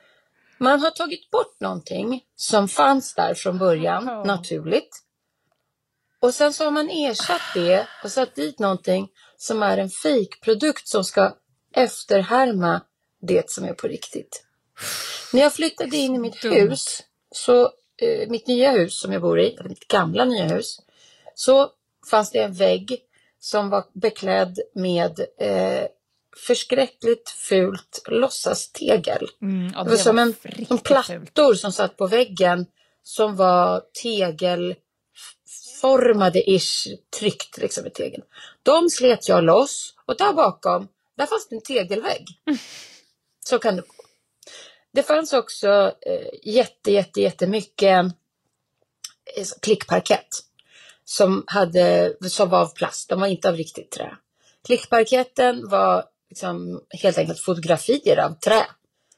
Man 0.59 0.80
har 0.80 0.90
tagit 0.90 1.30
bort 1.30 1.61
någonting 1.61 2.23
som 2.37 2.68
fanns 2.68 3.14
där 3.14 3.35
från 3.35 3.59
början, 3.59 4.04
Ja. 4.06 4.25
naturligt. 4.25 5.03
Och 6.25 6.35
sen 6.35 6.52
så 6.52 6.64
har 6.64 6.71
man 6.71 6.90
ersatt 6.90 7.54
det 7.54 7.87
och 8.04 8.12
satt 8.12 8.35
dit 8.35 8.59
någonting 8.59 9.09
som 9.37 9.62
är 9.62 9.78
en 9.78 9.90
fejkprodukt 9.90 10.88
som 10.88 11.04
ska 11.04 11.37
efterhärma 11.75 12.81
det 13.23 13.50
som 13.50 13.64
är 13.64 13.73
på 13.73 13.87
riktigt. 13.88 14.45
När 15.33 15.40
jag 15.40 15.52
flyttade 15.54 15.97
in 15.97 16.14
i 16.14 16.19
mitt 16.19 16.43
Dumt. 16.43 16.52
hus, 16.52 17.02
så, 17.31 17.62
eh, 18.02 18.28
mitt 18.28 18.47
nya 18.47 18.71
hus 18.71 19.00
som 19.00 19.12
jag 19.12 19.23
bor 19.23 19.40
i, 19.40 19.59
mitt 19.64 19.88
gamla 19.88 20.25
nya 20.25 20.45
hus, 20.45 20.81
så 21.35 21.71
fanns 22.11 22.31
det 22.31 22.38
en 22.38 22.54
vägg 22.54 22.99
som 23.40 23.71
var 23.71 23.85
beklädd 23.93 24.59
med 24.75 25.21
eh, 25.40 25.87
förskräckligt 26.47 27.31
fult 27.31 28.02
låtsastegel. 28.07 29.28
Mm, 29.43 29.73
ja, 29.75 29.85
Det 29.85 29.90
var 29.90 29.97
som, 29.97 30.19
en, 30.19 30.35
som 30.69 30.78
fult. 30.78 30.85
plattor 30.85 31.54
som 31.54 31.73
satt 31.73 31.97
på 31.97 32.07
väggen 32.07 32.66
som 33.02 33.37
var 33.37 33.83
tegelformade 34.02 34.83
ish, 36.34 36.88
tryckt 37.18 37.58
liksom 37.58 37.86
i 37.86 37.90
tegeln. 37.90 38.22
De 38.62 38.90
slet 38.90 39.28
jag 39.28 39.44
loss 39.44 39.94
och 40.06 40.16
där 40.16 40.32
bakom, 40.32 40.88
där 41.16 41.26
fanns 41.26 41.48
det 41.48 41.56
en 41.56 41.62
tegelvägg. 41.62 42.26
Så 43.46 43.58
kan 43.58 43.76
det 43.76 43.82
gå. 43.82 43.94
Det 44.92 45.02
fanns 45.02 45.32
också 45.32 45.92
eh, 46.06 46.28
jätte, 46.42 46.92
jätte, 46.92 47.20
jättemycket 47.20 48.04
eh, 49.36 49.46
klickparkett 49.62 50.28
som, 51.04 51.44
hade, 51.46 52.16
som 52.28 52.48
var 52.48 52.60
av 52.60 52.74
plast, 52.74 53.08
de 53.08 53.20
var 53.20 53.26
inte 53.26 53.48
av 53.48 53.56
riktigt 53.56 53.90
trä. 53.90 54.16
Klickparketten 54.66 55.68
var 55.68 56.04
liksom 56.28 56.82
helt 57.02 57.18
enkelt 57.18 57.40
fotografier 57.40 58.18
av 58.18 58.34
trä 58.38 58.66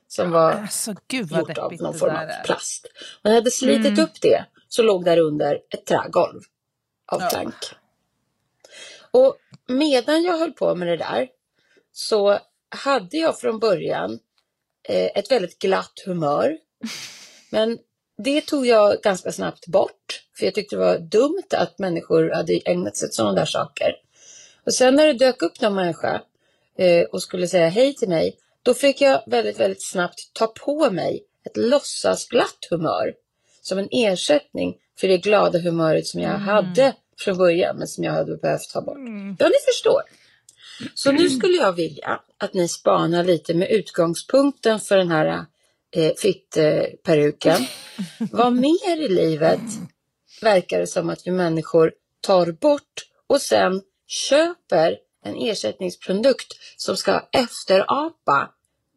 som 0.08 0.30
var 0.30 0.52
Alltså 0.52 0.94
gud 1.08 1.32
gjort 1.32 1.58
av 1.58 1.72
någon 1.72 1.98
form 1.98 2.16
av 2.16 2.44
plast. 2.44 2.86
Man 3.24 3.34
hade 3.34 3.50
slitit 3.50 3.86
Mm. 3.86 4.04
upp 4.04 4.20
det 4.20 4.44
så 4.68 4.82
låg 4.82 5.04
där 5.04 5.18
under 5.18 5.60
ett 5.70 5.86
trägolv 5.86 6.40
av 7.06 7.20
Ja. 7.20 7.28
plank. 7.30 7.54
Och 9.10 9.36
medan 9.66 10.22
jag 10.22 10.38
höll 10.38 10.52
på 10.52 10.74
med 10.74 10.88
det 10.88 10.96
där 10.96 11.28
så 11.92 12.38
hade 12.68 13.16
jag 13.16 13.40
från 13.40 13.58
början 13.58 14.18
eh, 14.88 15.10
ett 15.14 15.30
väldigt 15.30 15.58
glatt 15.58 16.02
humör. 16.06 16.58
Men 17.50 17.78
det 18.18 18.40
tog 18.40 18.66
jag 18.66 19.02
ganska 19.02 19.32
snabbt 19.32 19.66
bort. 19.66 20.22
För 20.38 20.44
jag 20.44 20.54
tyckte 20.54 20.76
det 20.76 20.80
var 20.80 20.98
dumt 20.98 21.46
att 21.50 21.78
människor 21.78 22.30
hade 22.30 22.60
ägnat 22.64 22.96
sig 22.96 23.06
åt 23.06 23.14
sådana 23.14 23.32
där 23.32 23.46
saker. 23.46 23.96
Och 24.66 24.74
sen 24.74 24.94
när 24.94 25.06
det 25.06 25.12
dök 25.12 25.42
upp 25.42 25.60
någon 25.60 25.74
människa 25.74 26.22
eh, 26.78 27.04
och 27.04 27.22
skulle 27.22 27.48
säga 27.48 27.68
hej 27.68 27.94
till 27.94 28.08
mig. 28.08 28.38
Då 28.62 28.74
fick 28.74 29.00
jag 29.00 29.22
väldigt, 29.26 29.60
väldigt 29.60 29.90
snabbt 29.90 30.30
ta 30.32 30.46
på 30.46 30.90
mig 30.90 31.24
ett 31.44 31.56
låtsasglatt 31.56 32.66
humör. 32.70 33.14
Som 33.62 33.78
en 33.78 33.88
ersättning 33.90 34.76
för 35.00 35.08
det 35.08 35.18
glada 35.18 35.58
humöret 35.58 36.06
som 36.06 36.20
jag 36.20 36.38
hade 36.38 36.94
från 37.18 37.38
början. 37.38 37.76
Men 37.76 37.86
som 37.86 38.04
jag 38.04 38.12
hade 38.12 38.36
behövt 38.36 38.70
ta 38.72 38.80
bort. 38.80 38.98
Ja, 39.38 39.48
ni 39.48 39.72
förstår. 39.72 40.02
Så 40.94 41.12
nu 41.12 41.30
skulle 41.30 41.56
jag 41.56 41.72
vilja 41.72 42.20
att 42.38 42.54
ni 42.54 42.68
spanar 42.68 43.24
lite 43.24 43.54
med 43.54 43.70
utgångspunkten 43.70 44.80
för 44.80 44.96
den 44.96 45.10
här 45.10 45.44
eh, 45.96 46.12
fittperuken. 46.16 47.66
Vad 48.30 48.52
mer 48.52 49.04
i 49.04 49.08
livet 49.08 49.60
verkar 50.40 50.78
det 50.78 50.86
som 50.86 51.10
att 51.10 51.26
vi 51.26 51.30
människor 51.30 51.92
tar 52.20 52.52
bort 52.52 53.06
och 53.26 53.40
sen 53.40 53.82
köper 54.06 54.96
en 55.24 55.36
ersättningsprodukt 55.36 56.52
som 56.76 56.96
ska 56.96 57.28
efterapa 57.32 58.50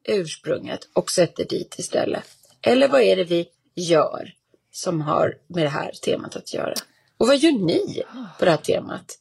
ursprunget 0.07 0.79
och 0.93 1.11
sätter 1.11 1.45
dit 1.45 1.75
istället. 1.79 2.25
Eller 2.61 2.87
vad 2.87 3.01
är 3.01 3.15
det 3.15 3.23
vi 3.23 3.47
gör 3.75 4.33
som 4.71 5.01
har 5.01 5.37
med 5.47 5.65
det 5.65 5.69
här 5.69 5.91
temat 5.91 6.35
att 6.35 6.53
göra? 6.53 6.73
Och 7.17 7.27
vad 7.27 7.37
gör 7.37 7.51
ni 7.51 8.03
på 8.39 8.45
det 8.45 8.51
här 8.51 8.57
temat? 8.57 9.19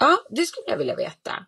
Ja, 0.00 0.18
det 0.30 0.46
skulle 0.46 0.66
jag 0.66 0.78
vilja 0.78 0.96
veta. 0.96 1.46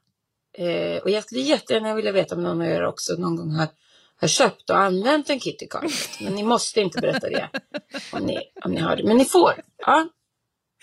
Eh, 0.58 1.02
och 1.02 1.10
jag 1.10 1.24
skulle 1.24 1.40
jättegärna 1.40 1.94
vilja 1.94 2.12
veta 2.12 2.34
om 2.34 2.42
någon 2.42 2.60
av 2.60 2.66
er 2.66 2.84
också 2.84 3.12
någon 3.14 3.36
gång 3.36 3.50
har, 3.50 3.68
har 4.16 4.28
köpt 4.28 4.70
och 4.70 4.78
använt 4.78 5.30
en 5.30 5.40
Kitty 5.40 5.66
Carpet. 5.66 6.20
Men 6.20 6.34
ni 6.34 6.42
måste 6.42 6.80
inte 6.80 7.00
berätta 7.00 7.28
det 7.28 7.48
om 8.12 8.22
ni, 8.22 8.38
om 8.64 8.72
ni 8.72 8.80
har 8.80 8.96
det. 8.96 9.04
Men 9.04 9.16
ni 9.16 9.24
får. 9.24 9.62
Ja, 9.78 10.08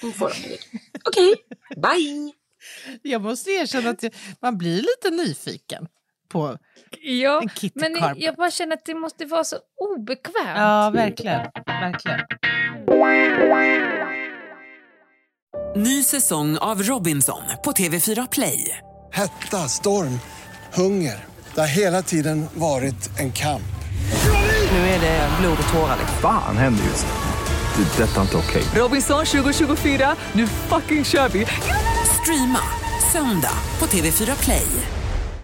ni 0.04 0.12
får 0.12 0.26
om 0.26 0.32
ni 0.42 0.48
vill. 0.48 0.60
Okej, 1.04 1.36
bye! 1.76 2.32
Jag 3.02 3.22
måste 3.22 3.52
erkänna 3.52 3.90
att 3.90 4.04
jag, 4.04 4.14
man 4.42 4.58
blir 4.58 4.82
lite 4.82 5.10
nyfiken 5.10 5.88
på... 6.30 6.58
Ja, 7.02 7.42
En 7.42 7.50
Kitty 7.50 7.80
men 7.80 7.96
Carpet. 7.96 8.24
jag 8.24 8.36
bara 8.36 8.52
känner 8.52 8.74
att 8.76 8.86
det 8.86 8.96
måste 8.96 9.26
vara 9.26 9.44
så 9.44 9.56
obekvämt. 9.96 10.48
Ja, 10.58 10.90
verkligen. 10.94 11.42
verkligen. 11.66 12.20
Ny 15.76 16.04
säsong 16.04 16.58
av 16.58 16.84
Robinson 16.84 17.42
på 17.64 17.72
TV4 17.72 18.28
Play. 18.32 18.78
Hetta, 19.14 19.58
storm, 19.58 20.20
hunger. 20.74 21.26
Det 21.56 21.60
har 21.62 21.68
hela 21.68 22.02
tiden 22.02 22.46
varit 22.54 23.20
en 23.20 23.32
kamp. 23.32 23.62
Nu 24.72 24.78
är 24.78 25.02
det 25.02 25.30
blod 25.42 25.58
och 25.68 25.74
tårar. 25.74 25.98
Fan 26.22 26.58
händer 26.58 26.84
just 26.84 27.06
nu. 27.06 27.12
Det. 27.84 28.04
är 28.04 28.08
Detta 28.08 28.18
är 28.18 28.22
inte 28.22 28.38
okej. 28.38 28.64
Robinson 28.76 29.26
2024, 29.26 30.16
nu 30.34 30.48
fucking 30.48 31.04
kör 31.06 31.30
vi! 31.30 31.46
Streama 32.22 32.60
söndag 33.12 33.58
på 33.80 33.86
TV4 33.86 34.44
Play. 34.44 34.68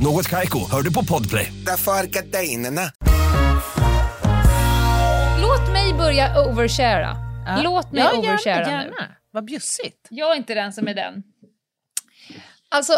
Något 0.00 0.28
Kaiko, 0.28 0.58
hör 0.70 0.82
du 0.82 0.92
på 0.92 1.04
Podplay. 1.04 1.52
Därför 1.66 1.92
är 1.92 2.04
gardinerna. 2.06 2.82
Låt 5.42 5.72
mig 5.72 5.94
börja 5.94 6.46
overshara. 6.48 7.16
Ja. 7.46 7.60
Låt 7.62 7.92
mig 7.92 8.02
ja, 8.02 8.18
overshara 8.18 8.54
gärna, 8.60 8.78
nu. 8.82 8.84
gärna. 8.84 9.14
Vad 9.30 9.44
bjussigt. 9.44 10.06
Jag 10.10 10.32
är 10.32 10.36
inte 10.36 10.54
den 10.54 10.72
som 10.72 10.88
är 10.88 10.94
den. 10.94 11.22
Alltså, 12.68 12.92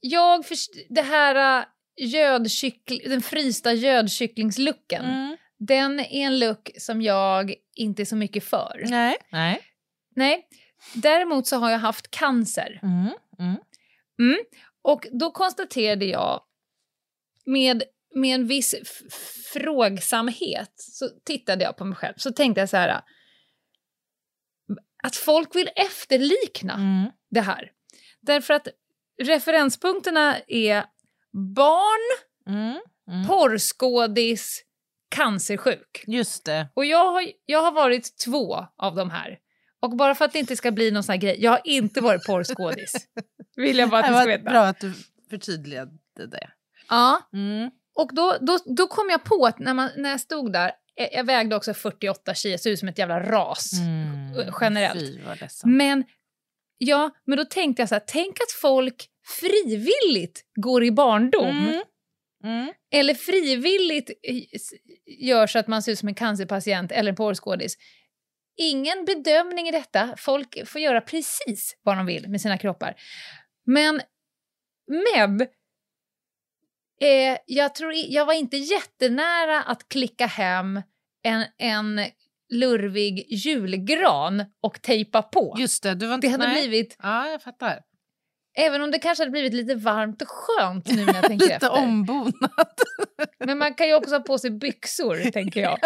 jag 0.00 0.46
först- 0.46 0.70
det 0.88 1.02
här 1.02 1.58
äh, 1.60 1.64
gödkyckling, 2.06 3.00
den 3.06 3.20
frysta 3.22 3.72
gödkycklingslucken, 3.72 5.04
Mm. 5.04 5.36
den 5.58 6.00
är 6.00 6.26
en 6.26 6.38
look 6.38 6.70
som 6.78 7.02
jag 7.02 7.54
inte 7.76 8.02
är 8.02 8.06
så 8.06 8.16
mycket 8.16 8.44
för. 8.44 8.82
Nej. 8.84 9.16
Nej. 9.32 9.60
Nej. 10.16 10.46
Däremot 10.94 11.46
så 11.46 11.56
har 11.56 11.70
jag 11.70 11.78
haft 11.78 12.10
cancer. 12.10 12.80
Mm. 12.82 13.10
Mm. 14.18 14.38
Och 14.88 15.06
då 15.12 15.30
konstaterade 15.30 16.04
jag 16.04 16.42
med, 17.46 17.82
med 18.14 18.34
en 18.34 18.46
viss 18.46 18.74
frågsamhet 19.52 20.72
så 20.76 21.08
tittade 21.24 21.64
jag 21.64 21.76
på 21.76 21.84
mig 21.84 21.96
själv. 21.96 22.14
Så 22.16 22.32
tänkte 22.32 22.60
jag 22.60 22.68
så 22.68 22.76
här. 22.76 23.02
Att 25.02 25.16
folk 25.16 25.54
vill 25.54 25.70
efterlikna 25.76 26.74
Mm. 26.74 27.10
det 27.30 27.40
här. 27.40 27.70
Därför 28.20 28.54
att 28.54 28.68
referenspunkterna 29.22 30.36
är 30.46 30.84
barn, 31.58 32.24
Mm. 32.46 32.80
Mm. 33.10 33.26
porrskådis, 33.26 34.62
cancersjuk. 35.08 36.04
Just 36.06 36.44
det. 36.44 36.68
Och 36.74 36.84
jag 36.84 37.12
har, 37.12 37.24
jag 37.46 37.62
har 37.62 37.72
varit 37.72 38.18
två 38.24 38.66
av 38.76 38.94
de 38.94 39.10
här. 39.10 39.38
Och 39.80 39.96
bara 39.96 40.14
för 40.14 40.24
att 40.24 40.32
det 40.32 40.38
inte 40.38 40.56
ska 40.56 40.70
bli 40.70 40.90
någon 40.90 41.02
sån 41.02 41.12
här 41.12 41.20
grej, 41.20 41.36
jag 41.38 41.50
har 41.50 41.60
inte 41.64 42.00
varit 42.00 42.26
porrskådis. 42.26 42.92
Vill 43.62 43.78
jag 43.78 43.90
bara 43.90 44.00
att 44.00 44.06
Det 44.06 44.10
ni 44.10 44.16
ska 44.16 44.24
var 44.30 44.38
veta. 44.38 44.50
bra 44.50 44.60
att 44.64 44.80
du 44.80 44.92
förtydligade 45.30 45.90
det. 46.14 46.50
Ja, 46.88 47.28
Mm. 47.32 47.70
och 47.94 48.10
då, 48.14 48.36
då, 48.40 48.58
då 48.76 48.86
kom 48.86 49.10
jag 49.10 49.24
på 49.24 49.46
att 49.46 49.58
när, 49.58 49.74
man, 49.74 49.90
när 49.96 50.10
jag 50.10 50.20
stod 50.20 50.52
där, 50.52 50.72
jag, 50.94 51.08
jag 51.12 51.24
vägde 51.24 51.56
också 51.56 51.74
48 51.74 52.34
kilo, 52.34 52.58
såg 52.58 52.72
ut 52.72 52.78
som 52.78 52.88
ett 52.88 52.98
jävla 52.98 53.20
ras. 53.20 53.72
Mm. 53.72 54.52
generellt. 54.60 55.00
Fy. 55.00 55.20
Men, 55.64 56.04
ja, 56.78 57.10
men 57.26 57.38
då 57.38 57.44
tänkte 57.44 57.82
jag 57.82 57.88
så 57.88 57.94
här, 57.94 58.02
tänk 58.06 58.40
att 58.40 58.52
folk 58.60 59.06
frivilligt 59.40 60.44
går 60.54 60.84
i 60.84 60.90
barndom. 60.90 61.58
Mm. 61.58 61.82
Mm. 62.44 62.72
Eller 62.92 63.14
frivilligt 63.14 64.10
gör 65.06 65.46
så 65.46 65.58
att 65.58 65.66
man 65.66 65.82
ser 65.82 65.92
ut 65.92 65.98
som 65.98 66.08
en 66.08 66.14
cancerpatient 66.14 66.92
eller 66.92 67.10
en 67.10 67.16
porrskådis. 67.16 67.76
Ingen 68.56 69.04
bedömning 69.04 69.68
i 69.68 69.70
detta. 69.72 70.14
Folk 70.18 70.68
får 70.68 70.80
göra 70.80 71.00
precis 71.00 71.76
vad 71.82 71.96
de 71.96 72.06
vill 72.06 72.28
med 72.28 72.40
sina 72.40 72.58
kroppar. 72.58 72.94
Men, 73.68 74.00
men 74.86 75.40
eh, 77.00 77.38
jag, 77.46 77.74
tror, 77.74 77.92
jag 77.94 78.26
var 78.26 78.34
inte 78.34 78.56
jättenära 78.56 79.62
att 79.62 79.88
klicka 79.88 80.26
hem 80.26 80.82
en, 81.22 81.44
en 81.58 82.00
lurvig 82.48 83.26
julgran 83.32 84.44
och 84.60 84.82
tejpa 84.82 85.22
på. 85.22 85.56
Just 85.58 85.82
det, 85.82 85.94
du 85.94 86.06
var 86.06 86.14
inte... 86.14 86.26
det 86.26 86.30
hade 86.30 86.46
nej. 86.46 86.68
blivit, 86.68 86.96
Ja, 87.02 87.28
jag 87.28 87.42
fattar. 87.42 87.82
Även 88.58 88.82
om 88.82 88.90
det 88.90 88.98
kanske 88.98 89.22
hade 89.22 89.30
blivit 89.30 89.54
lite 89.54 89.74
varmt 89.74 90.22
och 90.22 90.28
skönt 90.28 90.86
nu 90.92 91.04
när 91.06 91.14
jag 91.14 91.24
tänker 91.26 91.44
Lite 91.46 91.54
efter. 91.54 91.70
ombonat. 91.72 92.74
Men 93.44 93.58
man 93.58 93.74
kan 93.74 93.86
ju 93.88 93.94
också 93.94 94.14
ha 94.14 94.20
på 94.20 94.38
sig 94.38 94.50
byxor, 94.50 95.30
tänker 95.32 95.60
jag. 95.60 95.78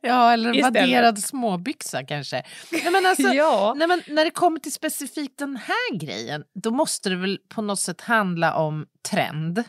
Ja, 0.00 0.32
eller 0.32 0.54
en 0.54 0.62
vadderad 0.62 1.18
småbyxa 1.18 2.04
kanske. 2.04 2.42
Nej, 2.72 2.90
men 2.92 3.06
alltså, 3.06 3.28
ja. 3.28 3.74
nej, 3.76 3.88
men 3.88 4.02
när 4.06 4.24
det 4.24 4.30
kommer 4.30 4.60
till 4.60 4.72
specifikt 4.72 5.38
den 5.38 5.56
här 5.56 5.94
grejen, 5.98 6.44
då 6.62 6.70
måste 6.70 7.08
det 7.10 7.16
väl 7.16 7.38
på 7.54 7.62
något 7.62 7.80
sätt 7.80 8.00
handla 8.00 8.54
om 8.54 8.86
trend? 9.10 9.64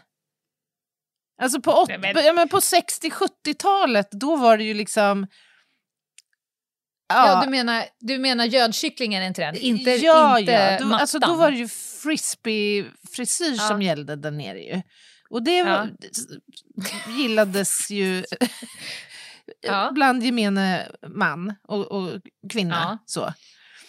Alltså 1.41 1.61
på, 1.61 1.71
åt- 1.71 1.89
Nej, 1.89 1.97
men- 2.13 2.25
ja, 2.25 2.33
men 2.33 2.49
på 2.49 2.59
60-70-talet, 2.59 4.07
då 4.11 4.35
var 4.35 4.57
det 4.57 4.63
ju 4.63 4.73
liksom... 4.73 5.27
Ja, 7.13 7.41
du 7.45 7.49
menar, 7.51 7.85
du 7.99 8.17
menar 8.17 8.45
gödkycklingen 8.45 9.23
är 9.23 9.27
en 9.27 9.33
trend, 9.33 9.57
inte, 9.57 9.91
ja, 9.91 10.39
inte 10.39 10.51
ja. 10.51 10.77
Då, 10.79 10.85
mattan? 10.85 11.01
alltså, 11.01 11.19
då 11.19 11.35
var 11.35 11.51
det 11.51 11.57
ju 11.57 11.67
frisbee-frisyr 11.67 13.55
Ja. 13.57 13.67
som 13.67 13.81
gällde 13.81 14.15
där 14.15 14.31
nere 14.31 14.59
ju. 14.59 14.81
Och 15.29 15.43
det 15.43 15.63
var, 15.63 15.89
gillades 17.17 17.89
ju 17.91 18.23
Ja. 19.61 19.91
bland 19.93 20.23
gemene 20.23 20.87
man 21.07 21.55
och, 21.67 21.91
och 21.91 22.09
kvinna. 22.49 22.75
Ja. 22.75 22.97
Så. 23.05 23.33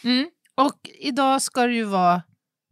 Mm. 0.04 0.30
Och 0.54 0.90
idag 0.98 1.42
ska 1.42 1.66
det 1.66 1.74
ju 1.74 1.84
vara, 1.84 2.22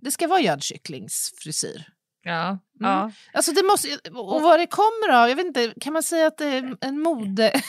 det 0.03 0.11
ska 0.11 0.29
vara 0.29 0.41
gödkycklingsfrisyr. 0.41 1.85
Ja. 2.23 2.59
ja. 2.81 3.13
Alltså 3.33 3.53
det 3.53 3.63
måste, 3.63 3.97
och 4.11 4.43
vad 4.43 4.59
det 4.61 4.67
kommer 4.67 5.09
av, 5.09 5.29
jag 5.29 5.37
vet 5.37 5.47
inte, 5.47 5.73
kan 5.81 5.93
man 5.93 6.03
säga 6.03 6.27
att 6.27 6.39
det 6.39 6.47
är 6.47 6.77
en 6.81 6.99
mode... 6.99 7.53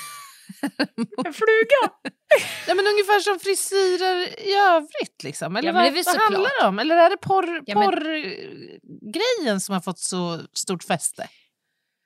En 1.26 1.34
fluga! 1.34 1.82
Ja, 2.68 2.76
men 2.76 2.88
ungefär 2.88 3.20
som 3.20 3.40
frisyrer 3.40 4.40
i 4.40 4.54
övrigt. 4.54 5.24
Liksom. 5.24 5.56
Eller 5.56 5.68
Ja, 5.68 5.74
vad, 5.74 5.94
vad 5.94 6.22
handlar 6.22 6.62
det 6.62 6.68
om? 6.68 6.80
Eller 6.80 6.98
är 6.98 7.10
det 7.10 7.18
porr, 7.18 7.62
Ja, 7.66 7.74
porrgrejen 7.76 9.62
som 9.62 9.74
har 9.74 9.82
fått 9.82 10.00
så 10.00 10.40
stort 10.54 10.84
fäste? 10.84 11.28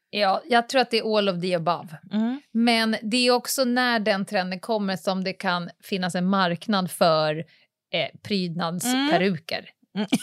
Ja, 0.10 0.42
jag 0.46 0.70
tror 0.70 0.82
att 0.82 0.92
det 0.92 0.98
är 0.98 1.18
all 1.18 1.30
of 1.30 1.42
the 1.42 1.56
above. 1.56 1.98
Mm. 2.12 2.42
Men 2.52 2.96
det 3.02 3.28
är 3.28 3.32
också 3.32 3.64
när 3.64 4.00
den 4.00 4.26
trenden 4.26 4.60
kommer 4.60 4.98
som 4.98 5.24
det 5.24 5.34
kan 5.34 5.70
finnas 5.84 6.16
en 6.16 6.26
marknad 6.26 6.92
för 6.92 7.36
eh, 7.94 8.20
prydnadsperuker. 8.24 9.70
Mm. 9.98 10.08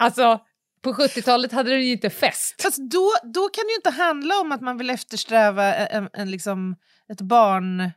Alltså, 0.00 0.40
på 0.82 0.92
70-talet 0.92 1.52
hade 1.52 1.70
det 1.70 1.82
ju 1.82 1.92
inte 1.92 2.10
fest. 2.10 2.62
Fast 2.62 2.78
då, 2.78 3.12
då 3.22 3.48
kan 3.48 3.64
det 3.64 3.70
ju 3.70 3.76
inte 3.76 3.90
handla 3.90 4.34
om 4.40 4.52
att 4.52 4.60
man 4.60 4.78
vill 4.78 4.90
eftersträva 4.90 5.74
en, 5.74 6.08
en, 6.12 6.30
liksom, 6.30 6.76
ett 7.12 7.20
barn... 7.20 7.90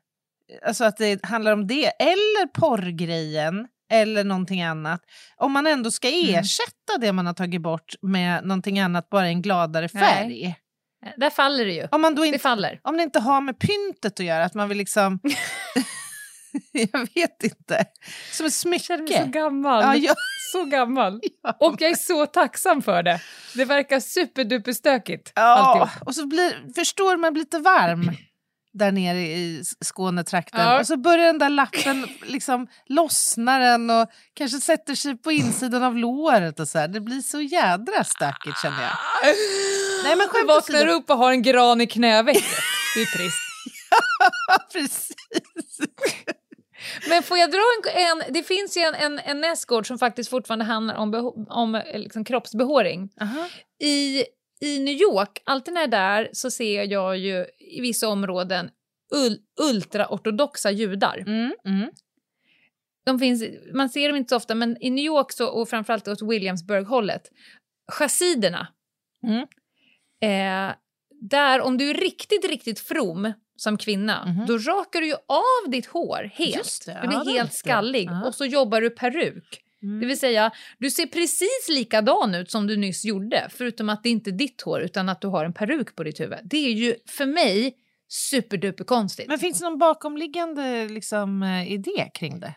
Alltså 0.68 0.84
att 0.86 0.98
det 0.98 1.26
handlar 1.26 1.52
om 1.54 1.68
det. 1.68 1.86
Eller 1.86 2.48
porrgrejen. 2.48 3.68
Eller 3.92 4.24
någonting 4.24 4.62
annat. 4.64 5.02
Om 5.38 5.52
man 5.52 5.68
ändå 5.68 5.92
ska 5.92 6.08
Mm. 6.08 6.36
ersätta 6.36 6.98
det 7.02 7.14
man 7.14 7.26
har 7.26 7.34
tagit 7.34 7.62
bort 7.62 7.94
med 8.02 8.44
någonting 8.46 8.80
annat, 8.80 9.10
bara 9.10 9.28
en 9.28 9.42
gladare 9.42 9.90
färg. 9.90 10.46
Eh, 11.06 11.12
Där 11.18 11.30
faller 11.30 11.66
det 11.66 11.74
ju. 11.74 11.88
Om, 11.92 12.02
man 12.02 12.16
då 12.16 12.22
Det 12.22 12.28
inte, 12.28 12.40
faller. 12.40 12.80
om 12.84 12.98
det 12.98 13.04
inte 13.04 13.20
har 13.20 13.42
med 13.42 13.60
pyntet 13.60 14.20
att 14.20 14.26
göra, 14.26 14.44
att 14.46 14.54
man 14.54 14.70
vill 14.70 14.78
liksom... 14.78 15.20
jag 16.72 17.00
vet 17.16 17.44
inte. 17.44 17.86
Som 18.32 18.46
ett 18.46 18.54
Jag 18.54 18.54
känner 18.54 18.70
mig 18.70 18.80
så 18.80 18.98
smycke. 19.08 19.26
gammal. 19.40 19.84
Ja, 19.84 19.96
jag, 19.96 20.16
Så 20.52 20.66
gammal. 20.66 21.22
ja. 21.44 21.58
Och 21.60 21.76
jag 21.82 21.92
är 21.92 21.96
så 21.96 22.26
tacksam 22.26 22.82
för 22.82 23.04
det. 23.04 23.22
Det 23.56 23.66
verkar 23.66 24.00
superduperstökigt 24.00 25.32
Ja, 25.36 25.42
alltihop. 25.42 26.08
och 26.08 26.16
så 26.16 26.28
blir, 26.28 26.74
förstår 26.76 27.18
man 27.18 27.34
blir 27.34 27.42
lite 27.44 27.60
varm 27.60 28.12
där 28.74 28.92
nere 28.92 29.20
i 29.20 29.64
Skånetrakten. 29.86 30.62
Ja. 30.62 30.80
Och 30.80 30.88
så 30.88 30.98
börjar 30.98 31.26
den 31.26 31.38
där 31.38 31.50
lappen 31.50 32.08
liksom 32.26 32.68
lossna 32.86 33.60
den 33.60 33.90
och 33.90 34.10
kanske 34.34 34.58
sätter 34.58 34.96
sig 34.96 35.18
på 35.18 35.32
insidan 35.32 35.84
av 35.84 35.98
låret 35.98 36.60
och 36.60 36.68
så 36.68 36.80
här. 36.80 36.88
Det 36.88 37.02
blir 37.02 37.22
så 37.22 37.42
jädra 37.42 38.04
stökigt 38.04 38.62
känner 38.62 38.82
jag. 38.82 38.94
Nej, 40.04 40.16
men 40.16 40.28
skämt 40.28 40.48
vaknar 40.48 40.88
upp 40.88 41.10
och 41.10 41.18
har 41.18 41.32
en 41.32 41.42
gran 41.42 41.82
i 41.82 41.88
knävecket. 41.88 42.44
Det 42.96 43.02
är 43.02 43.18
trist. 43.18 43.50
Precis. 44.74 45.18
Men 47.10 47.24
får 47.24 47.38
jag 47.38 47.52
dra 47.52 47.60
en... 47.60 48.22
en 48.22 48.34
det 48.34 48.44
finns 48.44 48.78
ju 48.78 48.82
en, 48.82 48.96
en, 48.96 49.20
en 49.20 49.42
nästgård 49.42 49.88
som 49.88 50.00
faktiskt 50.00 50.30
fortfarande 50.30 50.66
handlar 50.66 50.96
om, 50.96 51.12
beho, 51.12 51.46
om 51.50 51.76
eh, 51.76 52.00
liksom 52.00 52.26
kroppsbehåring. 52.26 53.10
I, 53.82 54.24
I 54.62 54.80
New 54.80 54.94
York, 54.94 55.42
alltid 55.44 55.74
när 55.74 55.82
jag 55.82 55.88
är 55.88 55.92
där 55.92 56.30
så 56.34 56.52
ser 56.52 56.84
jag 56.84 57.18
ju 57.18 57.46
i 57.60 57.82
vissa 57.82 58.08
områden 58.08 58.70
ul, 59.16 59.40
ultraortodoxa 59.62 60.72
judar. 60.72 61.18
Mm, 61.18 61.54
mm. 61.66 61.90
De 63.06 63.20
finns, 63.20 63.44
man 63.74 63.90
ser 63.90 64.08
dem 64.08 64.18
inte 64.18 64.30
så 64.30 64.36
ofta, 64.36 64.56
men 64.56 64.78
i 64.84 64.90
New 64.90 65.06
York 65.06 65.32
så, 65.32 65.48
och 65.48 65.70
framförallt 65.70 66.08
åt 66.08 66.22
Williamsburg-hållet, 66.22 67.22
chassiderna. 67.92 68.68
Mm. 69.28 69.48
Eh, 70.22 70.76
där 71.22 71.62
om 71.62 71.78
du 71.78 71.90
är 71.90 71.94
riktigt, 71.94 72.46
riktigt 72.46 72.80
from 72.80 73.34
som 73.56 73.78
kvinna, 73.78 74.46
då 74.48 74.58
rakar 74.58 75.02
du 75.02 75.08
ju 75.08 75.14
av 75.14 75.72
ditt 75.72 75.86
hår 75.86 76.32
helt. 76.34 76.86
Det, 76.86 76.92
du 76.92 77.16
ja, 77.16 77.24
blir 77.24 77.34
är 77.34 77.38
helt 77.38 77.54
skallig 77.54 78.10
Ja. 78.12 78.28
och 78.28 78.36
så 78.36 78.46
jobbar 78.46 78.82
du 78.82 78.90
peruk. 78.90 79.62
Mm. 79.84 80.00
Det 80.00 80.06
vill 80.06 80.20
säga, 80.20 80.52
du 80.78 80.92
ser 80.92 81.06
precis 81.06 81.70
likadan 81.70 82.36
ut 82.36 82.52
som 82.52 82.68
du 82.68 82.78
nyss 82.78 83.06
gjorde, 83.06 83.48
förutom 83.50 83.90
att 83.90 84.04
det 84.04 84.10
inte 84.10 84.30
är 84.30 84.32
ditt 84.32 84.62
hår 84.62 84.82
utan 84.82 85.10
att 85.10 85.22
du 85.22 85.28
har 85.28 85.46
en 85.46 85.54
peruk 85.54 85.96
på 85.96 86.04
ditt 86.04 86.20
huvud. 86.20 86.40
Det 86.44 86.58
är 86.58 86.72
ju 86.72 86.96
för 87.08 87.26
mig 87.26 87.76
superduper 88.08 88.84
konstigt. 88.84 89.28
Men 89.28 89.40
finns 89.40 89.60
det 89.60 89.66
någon 89.66 89.78
bakomliggande 89.78 90.88
liksom, 90.88 91.44
eh, 91.44 91.72
idé 91.72 92.10
kring 92.14 92.40
det? 92.40 92.54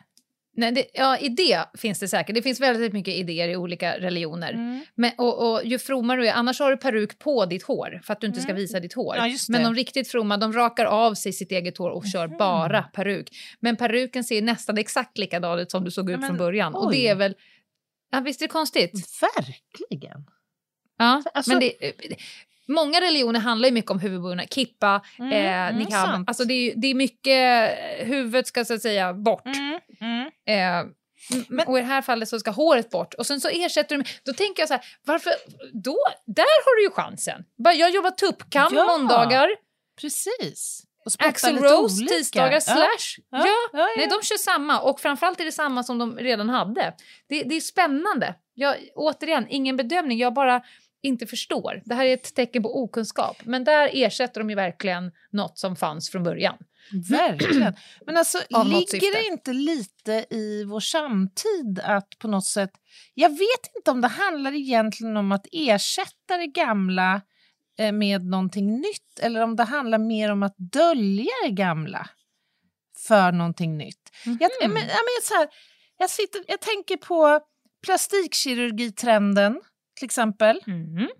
Nej, 0.54 0.72
det, 0.72 0.86
ja, 0.94 1.18
idé 1.18 1.58
finns 1.74 2.00
det 2.00 2.08
säkert. 2.08 2.34
Det 2.34 2.42
finns 2.42 2.60
väldigt 2.60 2.92
mycket 2.92 3.14
idéer 3.14 3.48
i 3.48 3.56
olika 3.56 3.98
religioner. 3.98 4.52
Mm. 4.52 4.84
Men, 4.94 5.12
och, 5.18 5.52
och 5.52 5.64
ju 5.64 5.78
frommare 5.78 6.20
du 6.20 6.28
är, 6.28 6.32
annars 6.32 6.60
har 6.60 6.70
du 6.70 6.76
peruk 6.76 7.18
på 7.18 7.46
ditt 7.46 7.62
hår 7.62 8.00
för 8.04 8.12
att 8.12 8.20
du 8.20 8.26
inte 8.26 8.40
ska 8.40 8.52
visa 8.54 8.80
ditt 8.80 8.94
hår. 8.94 9.16
Mm. 9.16 9.30
Ja, 9.30 9.36
Men 9.48 9.62
de 9.62 9.74
riktigt 9.74 10.08
fromma 10.08 10.36
de 10.36 10.52
rakar 10.52 10.84
av 10.84 11.14
sig 11.14 11.32
sitt 11.32 11.52
eget 11.52 11.78
hår 11.78 11.90
och 11.90 12.04
kör 12.12 12.28
bara 12.28 12.82
peruk. 12.82 13.28
Men 13.60 13.76
peruken 13.76 14.24
ser 14.24 14.42
nästan 14.42 14.78
exakt 14.78 15.18
likadan 15.18 15.58
ut 15.58 15.70
som 15.70 15.84
du 15.84 15.90
såg 15.90 16.10
ut 16.10 16.20
men, 16.20 16.28
från 16.28 16.38
början. 16.38 16.74
Och 16.74 16.86
oj. 16.86 16.96
det 16.96 17.08
är 17.08 17.14
väl... 17.14 17.34
Ja, 18.10 18.20
visst 18.20 18.42
är 18.42 18.46
det 18.46 18.52
konstigt? 18.52 18.92
Verkligen. 19.20 20.24
Ja, 20.98 21.22
Alltså- 21.34 21.50
men 21.50 21.60
det, 21.60 21.72
många 22.68 23.00
religioner 23.00 23.40
handlar 23.40 23.68
ju 23.68 23.74
mycket 23.74 23.90
om 23.90 23.98
huvudbonad. 24.00 24.46
Kippa, 24.54 25.02
Mm, 25.18 25.32
eh, 25.32 25.38
mm, 25.68 25.76
niqab. 25.78 25.92
sant. 25.92 26.28
Alltså 26.28 26.44
det, 26.44 26.54
är, 26.54 26.74
det 26.76 26.86
är 26.86 26.94
mycket... 26.94 27.70
Huvudet 28.08 28.46
ska 28.46 28.64
så 28.64 28.74
att 28.74 28.82
säga 28.82 29.14
bort. 29.14 29.46
Mm, 29.46 29.80
mm. 30.00 30.26
Eh, 30.46 30.92
m- 31.50 31.60
och 31.66 31.78
i 31.78 31.80
det 31.80 31.86
här 31.86 32.02
fallet 32.02 32.28
så 32.28 32.38
ska 32.40 32.50
håret 32.50 32.90
bort. 32.90 33.14
Och 33.14 33.26
sen 33.26 33.40
så 33.40 33.48
ersätter 33.48 33.88
du 33.94 33.98
med... 33.98 34.08
Då 34.24 34.32
tänker 34.32 34.62
jag 34.62 34.68
så 34.68 34.74
här, 34.74 34.84
varför... 35.04 35.32
Då, 35.72 35.96
där 36.26 36.42
har 36.64 36.76
du 36.76 36.82
ju 36.82 36.90
chansen. 36.90 37.44
Jag 37.56 37.90
jobbar 37.90 38.10
tuppkam 38.10 38.72
Ja. 38.74 38.84
måndagar. 38.86 39.48
Precis. 40.00 40.82
Axel 41.18 41.58
Rose 41.58 42.02
olika. 42.02 42.14
tisdagar 42.14 42.52
Ja. 42.52 42.60
slash. 42.60 43.22
Ja, 43.30 43.46
ja. 43.72 43.88
Nej, 43.96 44.06
de 44.06 44.22
kör 44.26 44.36
samma. 44.36 44.80
Och 44.80 45.00
framförallt 45.00 45.40
är 45.40 45.44
det 45.44 45.52
samma 45.52 45.82
som 45.82 45.98
de 45.98 46.16
redan 46.18 46.48
hade. 46.48 46.94
Det, 47.28 47.42
det 47.42 47.54
är 47.56 47.60
spännande. 47.60 48.34
Jag, 48.54 48.76
återigen, 48.94 49.46
ingen 49.48 49.76
bedömning. 49.76 50.18
Jag 50.18 50.34
bara 50.34 50.62
inte 51.02 51.26
förstår. 51.26 51.82
Det 51.84 51.94
här 51.94 52.04
är 52.04 52.14
ett 52.14 52.34
tecken 52.34 52.62
på 52.62 52.82
okunskap. 52.82 53.36
Men 53.44 53.64
där 53.64 53.90
ersätter 53.92 54.40
de 54.40 54.50
ju 54.50 54.56
verkligen 54.56 55.12
något 55.30 55.58
som 55.58 55.76
fanns 55.76 56.10
från 56.10 56.22
början. 56.22 56.56
Verkligen. 57.10 57.74
Men 58.06 58.16
alltså, 58.16 58.38
ligger 58.64 59.12
det 59.12 59.26
inte 59.26 59.52
lite 59.52 60.26
i 60.30 60.64
vår 60.64 60.80
samtid 60.80 61.80
att 61.84 62.18
på 62.18 62.28
något 62.28 62.46
sätt... 62.46 62.70
Jag 63.14 63.30
vet 63.30 63.76
inte 63.76 63.90
om 63.90 64.00
det 64.00 64.08
handlar 64.08 64.52
egentligen 64.54 65.16
om 65.16 65.32
att 65.32 65.46
ersätta 65.52 66.36
det 66.36 66.46
gamla 66.46 67.20
eh, 67.78 67.92
med 67.92 68.24
någonting 68.24 68.80
nytt 68.80 69.18
eller 69.20 69.40
om 69.42 69.56
det 69.56 69.64
handlar 69.64 69.98
mer 69.98 70.32
om 70.32 70.42
att 70.42 70.54
dölja 70.56 71.32
det 71.44 71.50
gamla 71.50 72.08
för 73.06 73.32
någonting 73.32 73.76
nytt. 73.76 74.10
Jag, 74.24 74.50
jag, 74.60 74.70
men, 74.70 74.82
jag, 74.82 74.88
men, 74.88 75.22
så 75.22 75.34
här, 75.34 75.48
jag, 75.98 76.10
sitter, 76.10 76.44
jag 76.48 76.60
tänker 76.60 76.96
på 76.96 77.40
plastikkirurgitrenden 77.86 79.60
till 79.98 80.04
exempel. 80.04 80.60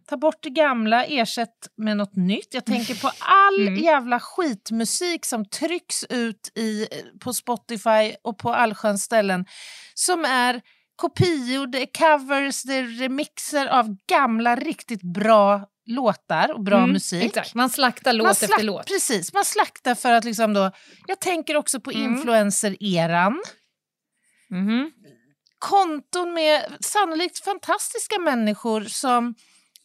Ta 0.09 0.17
bort 0.17 0.39
det 0.43 0.51
gamla, 0.51 1.05
ersätt 1.05 1.69
med 1.77 1.97
något 1.97 2.17
nytt. 2.17 2.55
Jag 2.55 2.65
tänker 2.67 2.95
på 3.03 3.11
all 3.19 3.69
Mm. 3.69 3.83
jävla 3.85 4.21
skitmusik 4.21 5.25
som 5.27 5.45
trycks 5.49 6.05
ut 6.09 6.53
i, 6.59 6.87
på 7.21 7.33
Spotify 7.35 8.15
och 8.23 8.39
på 8.39 8.55
allsköns 8.55 9.03
ställen 9.03 9.45
som 9.95 10.25
är 10.25 10.61
kopior, 10.97 11.67
det 11.67 11.79
är 11.83 11.87
covers, 11.99 12.63
det 12.63 12.75
är 12.75 12.83
remixer 12.99 13.67
av 13.67 13.97
gamla 14.09 14.57
riktigt 14.57 15.03
bra 15.03 15.69
låtar 15.87 16.53
och 16.53 16.63
bra 16.65 16.79
Mm, 16.79 16.91
musik. 16.93 17.25
Exakt. 17.25 17.55
Man 17.55 17.71
slaktar 17.71 18.13
låt 18.13 18.25
Man 18.25 18.31
efter 18.31 18.47
slakt- 18.47 18.63
låt. 18.63 18.87
Precis, 18.87 19.33
man 19.33 19.45
slaktar 19.45 19.95
för 19.95 20.13
att 20.13 20.25
liksom 20.25 20.53
då... 20.55 20.71
Jag 21.07 21.21
tänker 21.21 21.57
också 21.57 21.81
på 21.81 21.91
Mm. 21.91 22.13
influencer-eran. 22.13 23.43
Mhm. 24.51 24.91
Konton 25.63 26.35
med 26.35 26.77
sannolikt 26.81 27.45
fantastiska 27.45 28.19
människor 28.19 28.81
som 28.85 29.35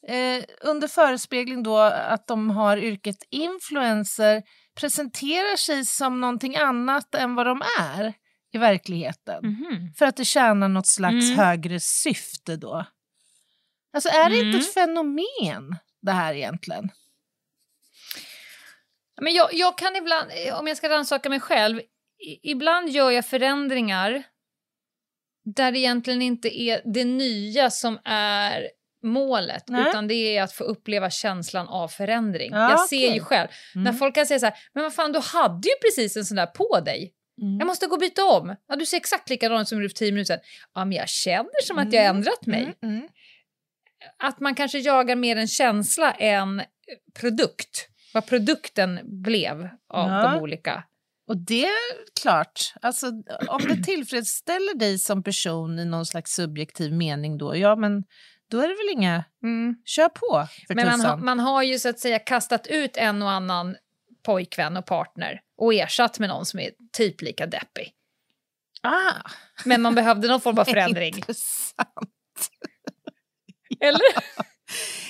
eh, 0.07 0.43
under 0.61 0.87
förespegling 0.87 1.63
då 1.63 1.77
att 1.77 2.27
de 2.27 2.49
har 2.49 2.77
yrket 2.77 3.23
influencer 3.29 4.43
presenterar 4.75 5.55
sig 5.55 5.85
som 5.85 6.21
någonting 6.21 6.55
annat 6.55 7.15
än 7.15 7.35
vad 7.35 7.45
de 7.45 7.61
är 7.79 8.13
i 8.53 8.57
verkligheten. 8.57 9.45
Mhm. 9.45 9.93
För 9.97 10.05
att 10.05 10.17
det 10.17 10.25
tjänar 10.25 10.67
något 10.69 10.87
slags 10.87 11.25
Mm. 11.25 11.37
högre 11.39 11.79
syfte 11.79 12.55
då. 12.55 12.85
Alltså 13.93 14.09
är 14.09 14.29
det 14.29 14.35
inte 14.35 14.47
Mm. 14.47 14.59
ett 14.59 14.73
fenomen 14.73 15.75
det 16.01 16.11
här 16.11 16.33
egentligen? 16.33 16.89
Men 19.21 19.33
jag, 19.33 19.53
jag 19.53 19.77
kan 19.77 19.95
ibland, 19.95 20.31
eh, 20.31 20.59
om 20.59 20.67
jag 20.67 20.77
ska 20.77 20.89
rannsaka 20.89 21.29
mig 21.29 21.39
själv, 21.39 21.81
ibland 22.43 22.89
gör 22.89 23.11
jag 23.11 23.25
förändringar 23.25 24.23
där 25.55 25.71
det 25.71 25.79
egentligen 25.79 26.21
inte 26.21 26.59
är 26.61 26.81
det 26.93 27.05
nya 27.05 27.69
som 27.69 27.99
är 28.05 28.67
målet, 29.03 29.63
Nej. 29.67 29.89
utan 29.89 30.07
det 30.07 30.37
är 30.37 30.43
att 30.43 30.53
få 30.53 30.63
uppleva 30.63 31.09
känslan 31.09 31.67
av 31.67 31.87
förändring. 31.87 32.51
Ja, 32.51 32.69
jag 32.69 32.79
ser 32.89 32.97
okej. 32.97 33.13
ju 33.13 33.19
själv, 33.19 33.47
när 33.75 33.81
Mm. 33.81 33.95
folk 33.95 34.15
kan 34.15 34.25
säga 34.25 34.39
så 34.39 34.45
här, 34.45 34.55
men 34.73 34.83
vad 34.83 34.93
fan 34.93 35.11
du 35.11 35.19
hade 35.19 35.67
ju 35.67 35.73
precis 35.81 36.17
en 36.17 36.25
sån 36.25 36.37
där 36.37 36.45
på 36.45 36.79
dig. 36.79 37.13
Mm. 37.41 37.57
Jag 37.59 37.67
måste 37.67 37.87
gå 37.87 37.93
och 37.93 37.99
byta 37.99 38.25
om. 38.25 38.55
Ja, 38.67 38.75
du 38.75 38.85
ser 38.85 38.97
exakt 38.97 39.29
likadan 39.29 39.61
ut 39.61 39.67
som 39.67 39.77
du 39.77 39.83
gjorde 39.83 39.89
för 39.93 39.97
tio 39.97 40.11
minuter 40.11 40.33
sedan. 40.33 40.43
Ja, 40.73 40.85
men 40.85 40.97
jag 40.97 41.09
känner 41.09 41.63
som 41.63 41.77
att 41.77 41.93
jag 41.93 42.01
har 42.01 42.09
ändrat 42.09 42.45
mig. 42.45 42.61
Mm, 42.61 42.95
mm. 42.95 43.07
Att 44.23 44.39
man 44.39 44.55
kanske 44.55 44.79
jagar 44.79 45.15
mer 45.15 45.35
en 45.35 45.47
känsla 45.47 46.11
än 46.11 46.61
produkt. 47.19 47.87
Vad 48.13 48.25
produkten 48.25 48.99
blev 49.23 49.69
av 49.93 50.09
Ja. 50.11 50.31
de 50.31 50.41
olika. 50.41 50.83
Och 51.27 51.37
det 51.37 51.65
är 51.65 52.19
klart, 52.21 52.73
alltså, 52.81 53.07
om 53.47 53.61
det 53.67 53.83
tillfredsställer 53.83 54.75
dig 54.75 54.99
som 54.99 55.23
person 55.23 55.79
i 55.79 55.85
någon 55.85 56.05
slags 56.05 56.31
subjektiv 56.31 56.93
mening 56.93 57.37
då, 57.37 57.55
ja 57.55 57.75
men 57.75 58.03
då 58.51 58.57
är 58.57 58.67
det 58.67 58.75
väl 58.75 58.93
inga... 58.93 59.23
Kör 59.85 60.09
på 60.09 60.47
för 60.67 60.75
Men 60.75 60.99
man, 60.99 61.25
man 61.25 61.39
har 61.39 61.63
ju 61.63 61.79
så 61.79 61.89
att 61.89 61.99
säga 61.99 62.19
kastat 62.19 62.67
ut 62.67 62.97
en 62.97 63.21
och 63.21 63.31
annan 63.31 63.75
pojkvän 64.25 64.77
och 64.77 64.85
partner 64.85 65.41
och 65.57 65.73
ersatt 65.73 66.19
med 66.19 66.29
någon 66.29 66.45
som 66.45 66.59
är 66.59 66.71
typ 66.91 67.21
lika 67.21 67.45
deppig. 67.45 67.91
Ah. 68.81 69.29
Men 69.65 69.81
man 69.81 69.95
behövde 69.95 70.27
någon 70.27 70.41
form 70.41 70.59
av 70.59 70.65
förändring. 70.65 71.15
Intressant. 71.15 72.49
Eller? 73.79 74.01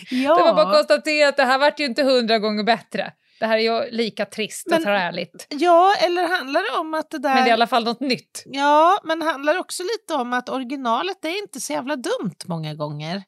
Ja. 0.10 0.38
Det 0.38 0.44
var 0.44 0.54
bara 0.54 0.68
att 0.68 0.76
konstatera 0.76 1.30
att 1.30 1.38
det 1.38 1.44
här 1.44 1.58
vart 1.58 1.80
ju 1.80 1.86
inte 1.86 2.04
hundra 2.04 2.40
gånger 2.40 2.64
bättre. 2.64 3.14
Det 3.40 3.46
här 3.46 3.58
är 3.58 3.62
ju 3.86 3.92
lika 3.92 4.26
trist 4.26 4.66
och 4.68 4.72
Men- 4.72 4.84
träligt. 4.84 5.48
Ja, 5.50 5.94
eller 6.06 6.28
handlar 6.38 6.74
det 6.74 6.80
om 6.80 6.94
att 6.94 7.10
det 7.10 7.18
där... 7.20 7.34
Men 7.36 7.44
det 7.44 7.50
är 7.50 7.50
i 7.50 7.54
alla 7.54 7.68
fall 7.68 7.84
något 7.84 8.00
nytt. 8.00 8.44
Ja, 8.46 9.00
men 9.04 9.22
handlar 9.22 9.54
det 9.54 9.60
också 9.60 9.84
lite 9.84 10.14
om 10.14 10.34
att 10.34 10.50
originalet 10.50 11.26
är 11.26 11.38
inte 11.42 11.60
så 11.62 11.74
jävla 11.74 11.96
dumt 11.96 12.36
många 12.46 12.74
gånger. 12.74 13.24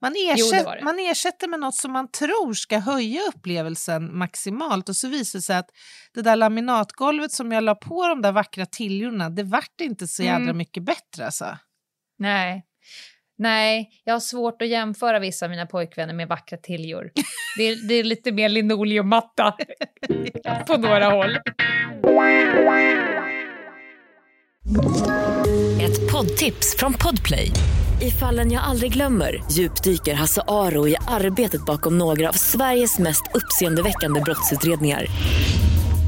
Man, 0.00 0.12
Jo, 0.16 0.34
det 0.50 0.56
ersätt, 0.56 0.64
det. 0.78 0.84
man 0.84 0.98
ersätter 0.98 1.48
med 1.48 1.60
något 1.60 1.74
som 1.74 1.92
man 1.92 2.10
tror 2.10 2.54
ska 2.54 2.78
höja 2.78 3.20
upplevelsen 3.34 4.18
maximalt 4.18 4.88
och 4.88 4.96
så 4.96 5.08
visar 5.08 5.38
det 5.38 5.42
sig 5.42 5.56
att 5.56 5.70
det 6.14 6.22
där 6.22 6.36
laminatgolvet 6.36 7.32
som 7.32 7.52
jag 7.52 7.64
la 7.64 7.74
på 7.74 8.06
de 8.08 8.22
där 8.22 8.32
vackra 8.32 8.66
tiljorna, 8.66 9.30
det 9.30 9.42
vart 9.42 9.80
inte 9.80 10.08
så 10.08 10.22
jädra 10.22 10.36
Mm. 10.42 10.56
mycket 10.56 10.82
bättre 10.82 11.24
alltså. 11.26 11.58
Nej. 12.18 12.64
Nej, 13.38 13.90
jag 14.04 14.14
har 14.14 14.20
svårt 14.20 14.62
att 14.62 14.68
jämföra 14.68 15.18
vissa 15.18 15.46
av 15.46 15.50
mina 15.50 15.66
pojkvänner 15.66 16.14
med 16.14 16.28
vackra 16.28 16.58
tiljor. 16.58 17.10
Det 17.56 17.62
är, 17.62 17.88
det 17.88 17.94
är 17.94 18.04
lite 18.04 18.32
mer 18.32 18.48
linoleummatta 18.48 19.54
på 20.66 20.76
några 20.76 21.10
håll. 21.10 21.36
Ett 25.82 26.12
poddtips 26.12 26.76
från 26.78 26.94
Podplay. 26.94 27.50
I 28.02 28.10
fallen 28.10 28.52
jag 28.52 28.62
aldrig 28.64 28.92
glömmer 28.92 29.42
djupdyker 29.52 30.14
Hasse 30.14 30.42
Aro 30.48 30.88
i 30.88 30.96
arbetet 31.08 31.66
bakom 31.66 31.98
några 31.98 32.28
av 32.28 32.32
Sveriges 32.32 32.98
mest 32.98 33.22
uppseendeväckande 33.34 34.20
brottsutredningar. 34.20 35.06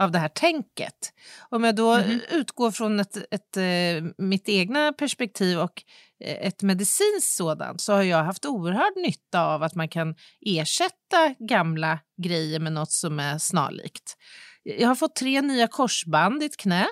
av 0.00 0.10
det 0.10 0.18
här 0.18 0.28
tänket. 0.28 1.12
Om 1.48 1.64
jag 1.64 1.76
då 1.76 1.98
utgår 2.30 2.70
från 2.70 3.00
ett, 3.00 3.16
ett, 3.16 3.56
eh, 3.56 4.10
mitt 4.18 4.48
egna 4.48 4.92
perspektiv 4.92 5.58
och 5.58 5.82
eh, 6.24 6.46
ett 6.46 6.62
medicinskt 6.62 7.36
sådant 7.36 7.80
så 7.80 7.92
har 7.92 8.02
jag 8.02 8.24
haft 8.24 8.46
oerhörd 8.46 8.96
nytta 8.96 9.40
av 9.46 9.62
att 9.62 9.74
man 9.74 9.88
kan 9.88 10.14
ersätta 10.46 11.34
gamla 11.38 11.98
grejer 12.22 12.60
med 12.60 12.72
något 12.72 12.92
som 12.92 13.20
är 13.20 13.38
snarlikt. 13.38 14.16
Jag 14.62 14.88
har 14.88 14.94
fått 14.94 15.16
tre 15.16 15.42
nya 15.42 15.66
korsband 15.66 16.42
i 16.42 16.46
ett 16.46 16.56
knä, 16.56 16.86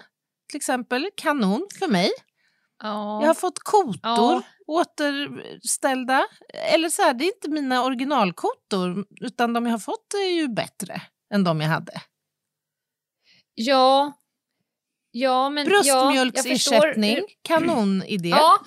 till 0.48 0.56
exempel. 0.56 1.08
Kanon 1.16 1.66
för 1.78 1.88
mig. 1.88 2.10
Ja. 2.82 3.20
Jag 3.20 3.26
har 3.26 3.34
fått 3.34 3.58
kotor 3.58 4.02
Ja. 4.02 4.42
återställda. 4.66 6.26
Eller 6.74 6.88
så 6.88 7.02
här, 7.02 7.14
det 7.14 7.24
är 7.24 7.34
inte 7.34 7.50
mina 7.50 7.84
originalkotor 7.84 9.04
utan 9.20 9.52
de 9.52 9.66
jag 9.66 9.72
har 9.72 9.78
fått 9.78 10.14
är 10.14 10.30
ju 10.30 10.48
bättre 10.48 11.02
än 11.34 11.44
de 11.44 11.60
jag 11.60 11.68
hade. 11.68 11.92
Ja. 13.58 14.12
Ja, 15.10 15.50
men... 15.50 15.66
Bröstmjölksersättning, 15.66 17.16
Ja, 17.16 17.24
kanonidé. 17.42 18.28
Ja, 18.28 18.58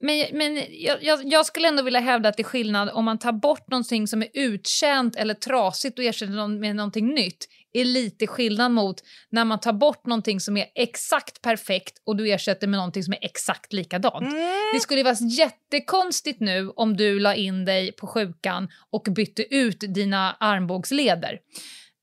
men, 0.00 0.26
men 0.32 0.64
jag, 0.70 1.02
jag, 1.02 1.20
jag 1.24 1.46
skulle 1.46 1.68
ändå 1.68 1.82
vilja 1.82 2.00
hävda 2.00 2.28
att 2.28 2.36
det 2.36 2.42
är 2.42 2.44
skillnad 2.44 2.90
om 2.90 3.04
man 3.04 3.18
tar 3.18 3.32
bort 3.32 3.70
någonting 3.70 4.06
som 4.06 4.22
är 4.22 4.28
uttjänt 4.34 5.16
eller 5.16 5.34
trasigt 5.34 5.98
och 5.98 6.04
ersätter 6.04 6.32
någon 6.32 6.60
med 6.60 6.76
någonting 6.76 7.06
nytt 7.06 7.46
är 7.72 7.84
lite 7.84 8.26
skillnad 8.26 8.72
mot 8.72 9.02
när 9.30 9.44
man 9.44 9.60
tar 9.60 9.72
bort 9.72 10.06
någonting 10.06 10.40
som 10.40 10.56
är 10.56 10.66
exakt 10.74 11.42
perfekt 11.42 12.02
och 12.06 12.16
du 12.16 12.32
ersätter 12.32 12.66
med 12.66 12.78
någonting 12.78 13.02
som 13.02 13.12
är 13.12 13.18
exakt 13.24 13.72
likadant. 13.72 14.30
Det 14.74 14.80
skulle 14.80 15.02
vara 15.02 15.16
jättekonstigt 15.30 16.40
nu 16.40 16.70
om 16.70 16.96
du 16.96 17.18
la 17.18 17.34
in 17.34 17.64
dig 17.64 17.92
på 17.92 18.06
sjukan 18.06 18.68
och 18.90 19.02
bytte 19.02 19.54
ut 19.54 19.80
dina 19.94 20.36
armbågsleder. 20.40 21.38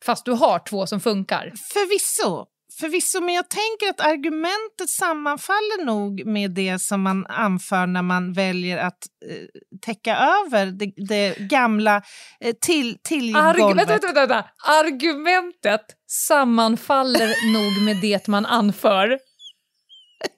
Fast 0.06 0.26
du 0.26 0.32
har 0.32 0.60
två 0.60 0.88
som 0.88 1.00
funkar. 1.00 1.54
Förvisso. 1.74 2.46
Förvisso, 2.80 3.22
men 3.22 3.36
jag 3.36 3.50
tänker 3.50 3.90
att 3.90 4.00
argumentet 4.08 4.90
sammanfaller 4.90 5.86
nog 5.86 6.26
med 6.26 6.52
det 6.52 6.82
som 6.82 7.02
man 7.02 7.26
anför 7.26 7.88
när 7.88 8.02
man 8.02 8.34
väljer 8.34 8.78
att 8.78 8.98
eh, 9.30 9.46
täcka 9.82 10.18
över 10.18 10.66
det, 10.66 10.92
det 11.08 11.38
gamla 11.38 12.02
eh, 12.40 12.54
till, 12.62 12.98
till 13.04 13.36
Arg- 13.36 13.60
golvet. 13.60 13.90
vänta, 13.90 14.08
vänta, 14.08 14.26
vänta. 14.26 14.50
Argumentet 14.66 15.86
sammanfaller 16.28 17.28
nog 17.54 17.86
med 17.86 17.98
det 18.02 18.28
man 18.28 18.46
anför. 18.46 19.20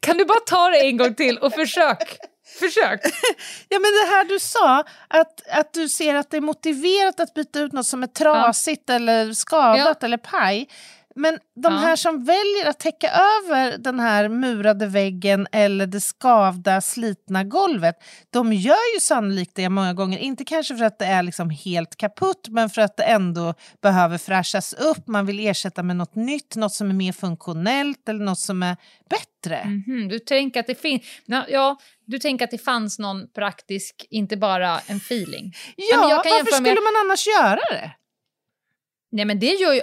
Kan 0.01 0.17
du 0.17 0.25
bara 0.25 0.39
ta 0.39 0.69
det 0.69 0.79
en 0.87 0.97
gång 0.97 1.15
till 1.15 1.37
och 1.37 1.53
försök? 1.53 2.17
Försök. 2.59 3.01
Ja, 3.69 3.79
men 3.79 3.91
det 3.91 4.15
här 4.15 4.25
du 4.25 4.39
sa, 4.39 4.83
att, 5.07 5.47
att 5.51 5.73
du 5.73 5.89
ser 5.89 6.15
att 6.15 6.31
det 6.31 6.37
är 6.37 6.41
motiverat 6.41 7.19
att 7.19 7.33
byta 7.33 7.59
ut 7.59 7.71
något 7.73 7.85
som 7.85 8.03
är 8.03 8.07
trasigt 8.07 8.89
eller 8.89 9.33
skadat 9.33 10.03
eller 10.03 10.17
paj. 10.17 10.69
Men 11.19 11.39
de 11.55 11.73
Ja. 11.73 11.79
här 11.79 11.95
som 11.95 12.23
väljer 12.25 12.69
att 12.69 12.79
täcka 12.79 13.09
över 13.11 13.77
den 13.77 13.99
här 13.99 14.29
murade 14.29 14.87
väggen 14.87 15.47
eller 15.51 15.87
det 15.87 16.01
skavda, 16.01 16.81
slitna 16.81 17.43
golvet, 17.43 17.95
de 18.29 18.53
gör 18.53 18.93
ju 18.95 18.99
sannolikt 18.99 19.55
det 19.55 19.69
många 19.69 19.93
gånger. 19.93 20.17
Inte 20.19 20.45
kanske 20.45 20.75
för 20.77 20.85
att 20.85 20.99
det 20.99 21.05
är 21.05 21.23
liksom 21.23 21.49
helt 21.49 21.95
kaputt, 21.95 22.47
men 22.49 22.69
för 22.69 22.81
att 22.81 22.97
det 22.97 23.03
ändå 23.03 23.53
behöver 23.81 24.17
fräschas 24.17 24.73
upp. 24.73 25.07
Man 25.07 25.25
vill 25.25 25.39
ersätta 25.47 25.83
med 25.83 25.95
något 25.95 26.15
nytt, 26.15 26.55
något 26.55 26.73
som 26.73 26.89
är 26.89 26.93
mer 26.93 27.11
funktionellt 27.11 28.09
eller 28.09 28.25
något 28.25 28.39
som 28.39 28.63
är 28.63 28.77
bättre. 29.09 29.65
Mhm, 29.65 30.07
du, 30.07 30.19
tänker 30.19 30.59
att 30.59 30.67
det 30.67 30.75
fin- 30.81 31.01
ja, 31.25 31.77
du 32.05 32.19
tänker 32.19 32.45
att 32.45 32.51
det 32.51 32.57
fanns 32.57 32.99
någon 32.99 33.31
praktisk, 33.31 34.05
inte 34.09 34.37
bara 34.37 34.79
en 34.79 34.97
feeling. 34.97 35.53
Ja, 35.75 35.97
varför 36.01 36.29
jämföra 36.29 36.59
med- 36.61 36.69
skulle 36.69 36.81
man 36.81 36.93
annars 37.05 37.27
göra 37.27 37.55
det? 37.71 37.91
Nej 39.11 39.25
men 39.25 39.39
det 39.39 39.45
gör 39.53 39.73
ju... 39.73 39.81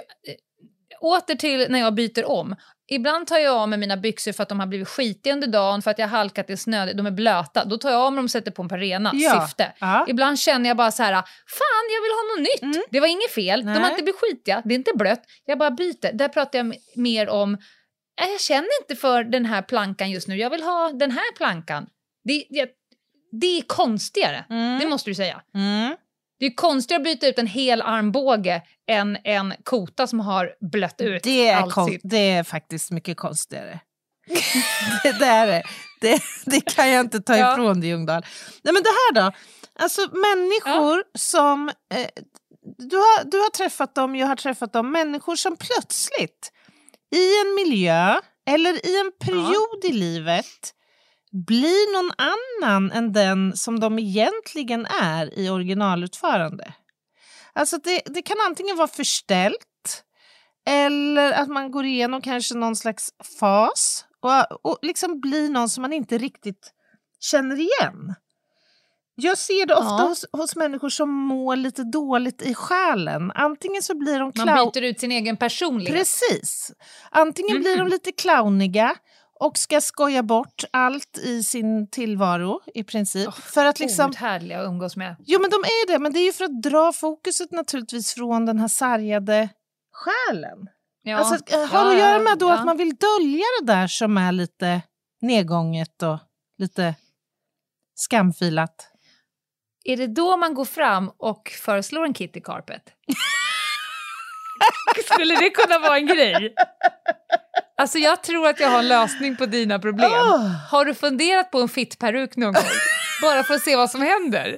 Åter 1.01 1.35
till 1.35 1.65
när 1.69 1.79
jag 1.79 1.93
byter 1.93 2.25
om. 2.25 2.55
Ibland 2.89 3.27
tar 3.27 3.37
jag 3.37 3.55
av 3.55 3.69
mig 3.69 3.79
mina 3.79 3.97
byxor 3.97 4.31
för 4.31 4.43
att 4.43 4.49
de 4.49 4.59
har 4.59 4.67
blivit 4.67 4.87
skitiga 4.87 5.33
under 5.33 5.47
dagen, 5.47 5.81
för 5.81 5.91
att 5.91 5.99
jag 5.99 6.07
har 6.07 6.17
halkat 6.17 6.49
i 6.49 6.57
snö, 6.57 6.93
de 6.93 7.05
är 7.05 7.11
blöta. 7.11 7.65
Då 7.65 7.77
tar 7.77 7.91
jag 7.91 8.01
av 8.01 8.11
mig 8.13 8.17
dem 8.17 8.25
och 8.25 8.31
sätter 8.31 8.51
på 8.51 8.61
en 8.61 8.69
par 8.69 8.77
rena, 8.77 9.11
Ja, 9.13 9.41
syfte. 9.47 9.73
ja. 9.79 10.05
Ibland 10.09 10.39
känner 10.39 10.69
jag 10.69 10.77
bara 10.77 10.91
så 10.91 11.03
här, 11.03 11.13
fan 11.13 11.85
jag 11.95 12.01
vill 12.01 12.11
ha 12.11 12.23
något 12.35 12.73
nytt. 12.79 12.87
Det 12.91 12.99
var 12.99 13.07
inget 13.07 13.31
fel, 13.31 13.59
de 13.61 13.67
har 13.67 13.79
Nej. 13.79 13.89
inte 13.91 14.03
blivit 14.03 14.21
skitiga, 14.21 14.61
det 14.65 14.73
är 14.73 14.75
inte 14.75 14.91
blött, 14.95 15.23
jag 15.45 15.57
bara 15.57 15.71
byter. 15.71 16.13
Där 16.13 16.27
pratar 16.29 16.59
jag 16.59 16.73
mer 16.95 17.29
om, 17.29 17.51
"Nej, 18.21 18.31
jag 18.31 18.41
känner 18.41 18.67
inte 18.81 18.95
för 18.95 19.23
den 19.23 19.45
här 19.45 19.61
plankan 19.61 20.11
just 20.11 20.27
nu, 20.27 20.35
jag 20.37 20.49
vill 20.49 20.63
ha 20.63 20.91
den 20.93 21.11
här 21.11 21.35
plankan. 21.37 21.87
Det, 22.23 22.45
det, 22.49 22.69
det 23.41 23.57
är 23.57 23.61
konstigare, 23.61 24.45
det 24.81 24.87
måste 24.87 25.09
du 25.09 25.15
säga. 25.15 25.41
Mm. 25.55 25.95
Det 26.39 26.45
är 26.45 26.55
konstigare 26.55 26.99
att 27.01 27.03
byta 27.03 27.27
ut 27.27 27.39
en 27.39 27.47
hel 27.47 27.81
armbåge 27.81 28.61
än 28.89 29.17
en 29.23 29.53
kota 29.63 30.07
som 30.07 30.19
har 30.19 30.51
blött 30.71 31.01
ut 31.01 31.23
Det 31.23 31.47
är, 31.47 31.55
allt 31.55 31.73
kon- 31.73 31.89
sitt. 31.89 32.01
det 32.03 32.29
är 32.31 32.43
faktiskt 32.43 32.91
mycket 32.91 33.17
konstigare. 33.17 33.79
det, 35.03 35.11
det 35.19 35.25
är 35.25 35.47
det. 35.47 35.63
det. 36.01 36.21
Det 36.45 36.61
kan 36.61 36.89
jag 36.89 37.05
inte 37.05 37.19
ta 37.21 37.37
Ja. 37.37 37.53
ifrån 37.53 37.79
dig, 37.81 37.89
Ljungdahl. 37.89 38.25
Nej, 38.63 38.73
men 38.73 38.83
det 38.83 38.89
här 38.89 39.13
då? 39.13 39.31
Alltså 39.79 40.01
människor 40.01 41.03
som... 41.17 41.69
Eh, 41.93 42.07
du, 42.77 42.95
har, 42.97 43.23
du 43.31 43.37
har 43.37 43.49
träffat 43.49 43.95
dem, 43.95 44.15
jag 44.15 44.27
har 44.27 44.35
träffat 44.35 44.73
dem. 44.73 44.91
Människor 44.91 45.35
som 45.35 45.57
plötsligt 45.57 46.51
i 47.15 47.41
en 47.41 47.55
miljö 47.55 48.19
eller 48.49 48.85
i 48.87 48.99
en 48.99 49.11
period 49.25 49.85
i 49.85 49.91
livet 49.91 50.45
blir 51.31 51.93
någon 51.93 52.11
annan 52.17 52.91
än 52.91 53.13
den 53.13 53.57
som 53.57 53.79
de 53.79 53.99
egentligen 53.99 54.85
är 54.85 55.39
i 55.39 55.49
originalutförande. 55.49 56.73
Alltså 57.53 57.77
det, 57.77 58.01
det 58.05 58.21
kan 58.21 58.37
antingen 58.47 58.77
vara 58.77 58.87
förställt 58.87 60.03
eller 60.67 61.31
att 61.31 61.47
man 61.47 61.71
går 61.71 61.85
igenom 61.85 62.21
kanske 62.21 62.55
någon 62.55 62.75
slags 62.75 63.09
fas 63.39 64.05
och, 64.19 64.65
och 64.65 64.79
liksom 64.81 65.19
blir 65.19 65.49
någon 65.49 65.69
som 65.69 65.81
man 65.81 65.93
inte 65.93 66.17
riktigt 66.17 66.71
känner 67.19 67.55
igen. 67.55 68.15
Jag 69.15 69.37
ser 69.37 69.65
det 69.65 69.73
ofta 69.75 70.03
Ja. 70.03 70.07
hos, 70.07 70.25
hos 70.31 70.55
människor 70.55 70.89
som 70.89 71.09
mår 71.09 71.55
lite 71.55 71.83
dåligt 71.83 72.41
i 72.41 72.53
själen. 72.53 73.31
Antingen 73.35 73.81
så 73.81 73.97
blir 73.97 74.19
de 74.19 74.31
Man 74.45 74.71
byter 74.73 74.83
ut 74.83 74.99
sin 74.99 75.11
egen 75.11 75.37
personlighet. 75.37 75.97
Precis. 75.97 76.71
Antingen 77.11 77.59
blir 77.59 77.77
de 77.77 77.87
lite 77.87 78.11
clowniga 78.11 78.95
och 79.39 79.57
ska 79.57 79.81
skoja 79.81 80.23
bort 80.23 80.63
allt 80.71 81.17
i 81.17 81.43
sin 81.43 81.87
tillvaro 81.89 82.61
i 82.73 82.83
princip. 82.83 83.33
för 83.33 83.65
att 83.65 83.79
liksom... 83.79 84.13
Härliga 84.15 84.61
att 84.61 84.67
umgås 84.67 84.95
med. 84.95 85.15
Jo 85.25 85.39
men 85.41 85.49
de 85.49 85.55
är 85.57 85.87
det, 85.91 85.99
men 85.99 86.13
det 86.13 86.19
är 86.19 86.25
ju 86.25 86.33
för 86.33 86.45
att 86.45 86.61
dra 86.61 86.93
fokuset 86.93 87.51
naturligtvis 87.51 88.13
från 88.13 88.45
den 88.45 88.59
här 88.59 88.67
sargade 88.67 89.49
själen. 89.91 90.57
Ja. 91.03 91.17
Alltså, 91.17 91.35
att- 91.35 91.69
har 91.71 91.85
Ja, 91.85 91.91
att 91.93 91.99
göra 91.99 92.19
med 92.19 92.37
då 92.37 92.47
ja. 92.47 92.53
att 92.53 92.65
man 92.65 92.77
vill 92.77 92.95
dölja 92.95 93.43
det 93.61 93.65
där 93.73 93.87
som 93.87 94.17
är 94.17 94.31
lite 94.31 94.81
nedgånget 95.21 96.03
och 96.03 96.17
lite 96.57 96.95
skamfilat. 97.95 98.91
Är 99.83 99.97
det 99.97 100.07
då 100.07 100.37
man 100.37 100.53
går 100.53 100.65
fram 100.65 101.11
och 101.17 101.49
föreslår 101.61 102.05
en 102.05 102.13
kitty 102.13 102.41
carpet? 102.41 102.81
Skulle 105.13 105.35
det 105.35 105.49
kunna 105.49 105.79
vara 105.79 105.97
en 105.97 106.07
grej? 106.07 106.53
Alltså 107.77 107.97
jag 107.97 108.23
tror 108.23 108.47
att 108.47 108.59
jag 108.59 108.69
har 108.69 108.79
en 108.79 108.87
lösning 108.87 109.35
på 109.35 109.45
dina 109.45 109.79
problem. 109.79 110.11
Har 110.71 110.85
du 110.85 110.93
funderat 110.93 111.51
på 111.51 111.61
en 111.61 111.69
fittperuk 111.69 112.35
någon 112.35 112.53
gång? 112.53 112.63
Bara 113.21 113.43
för 113.43 113.53
att 113.53 113.61
se 113.61 113.75
vad 113.75 113.91
som 113.91 114.01
händer? 114.01 114.57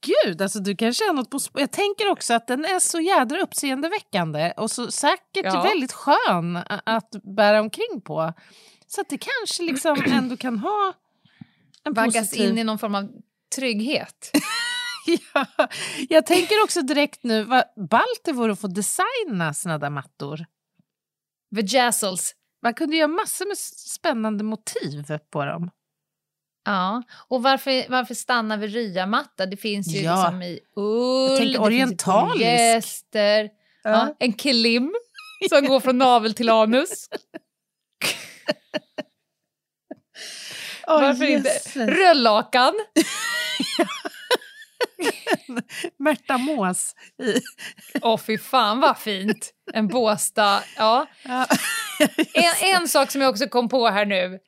Gud, 0.00 0.42
alltså 0.42 0.58
du 0.58 0.76
kanske 0.76 1.04
har 1.04 1.14
något 1.14 1.30
på 1.30 1.38
Jag 1.52 1.70
tänker 1.70 2.10
också 2.10 2.34
att 2.34 2.46
den 2.46 2.64
är 2.64 2.78
så 2.78 3.00
jädra 3.00 3.40
uppseendeväckande 3.40 4.52
och 4.56 4.70
så 4.70 4.90
säkert 4.90 5.44
Ja. 5.44 5.62
väldigt 5.62 5.92
skön 5.92 6.56
att 6.84 7.10
bära 7.36 7.60
omkring 7.60 8.00
på. 8.04 8.32
Så 8.86 9.00
att 9.00 9.08
det 9.08 9.18
kanske 9.18 9.62
liksom 9.62 10.02
ändå 10.06 10.36
kan 10.36 10.58
ha 10.58 10.92
en 11.84 11.94
Vaggas 11.94 12.14
positiv... 12.14 12.50
in 12.50 12.58
i 12.58 12.64
någon 12.64 12.78
form 12.78 12.94
av 12.94 13.08
trygghet. 13.56 14.30
ja, 15.34 15.46
jag 16.08 16.26
tänker 16.26 16.64
också 16.64 16.82
direkt 16.82 17.24
nu 17.24 17.44
vad 17.44 17.64
ballt 17.90 18.20
det 18.24 18.32
vore 18.32 18.52
att 18.52 18.60
få 18.60 18.66
designa 18.68 19.54
såna 19.54 19.78
där 19.78 19.90
mattor. 19.90 20.46
Vajazzles. 21.50 22.34
Man 22.62 22.74
kunde 22.74 22.96
göra 22.96 23.08
massor 23.08 23.46
med 23.48 23.58
spännande 23.58 24.44
motiv 24.44 25.04
på 25.30 25.44
dem. 25.44 25.70
Ja, 26.64 27.02
och 27.28 27.42
varför, 27.42 27.90
varför 27.90 28.14
stanna 28.14 28.56
vid 28.56 28.72
ryamatta? 28.74 29.46
Det 29.46 29.56
finns 29.56 29.88
ju 29.94 30.00
Ja. 30.00 30.22
liksom 30.22 30.42
i 30.42 30.60
ull, 30.76 31.28
tänker 31.28 31.42
finns 31.44 31.56
i 31.56 31.58
orientalisk. 31.58 32.34
polyester, 32.34 33.50
ja. 33.82 34.16
en 34.18 34.32
kilim 34.36 34.94
som 35.48 35.66
går 35.66 35.80
från 35.80 35.98
navel 35.98 36.34
till 36.34 36.48
anus. 36.50 37.08
Åh, 40.86 41.00
Varför 41.00 41.24
inte? 41.24 41.48
jösses. 41.48 41.76
Röllakan. 41.76 42.74
Märta 45.98 46.38
Mås. 46.38 46.94
Åh 48.02 48.18
fy 48.18 48.38
fan 48.38 48.80
vad 48.80 48.98
fint. 48.98 49.50
En 49.72 49.88
Båstad, 49.88 50.62
ja. 50.76 51.06
En, 52.34 52.74
en 52.74 52.88
sak 52.88 53.10
som 53.10 53.20
jag 53.20 53.30
också 53.30 53.48
kom 53.48 53.68
på 53.68 53.88
här 53.88 54.06
nu. 54.06 54.38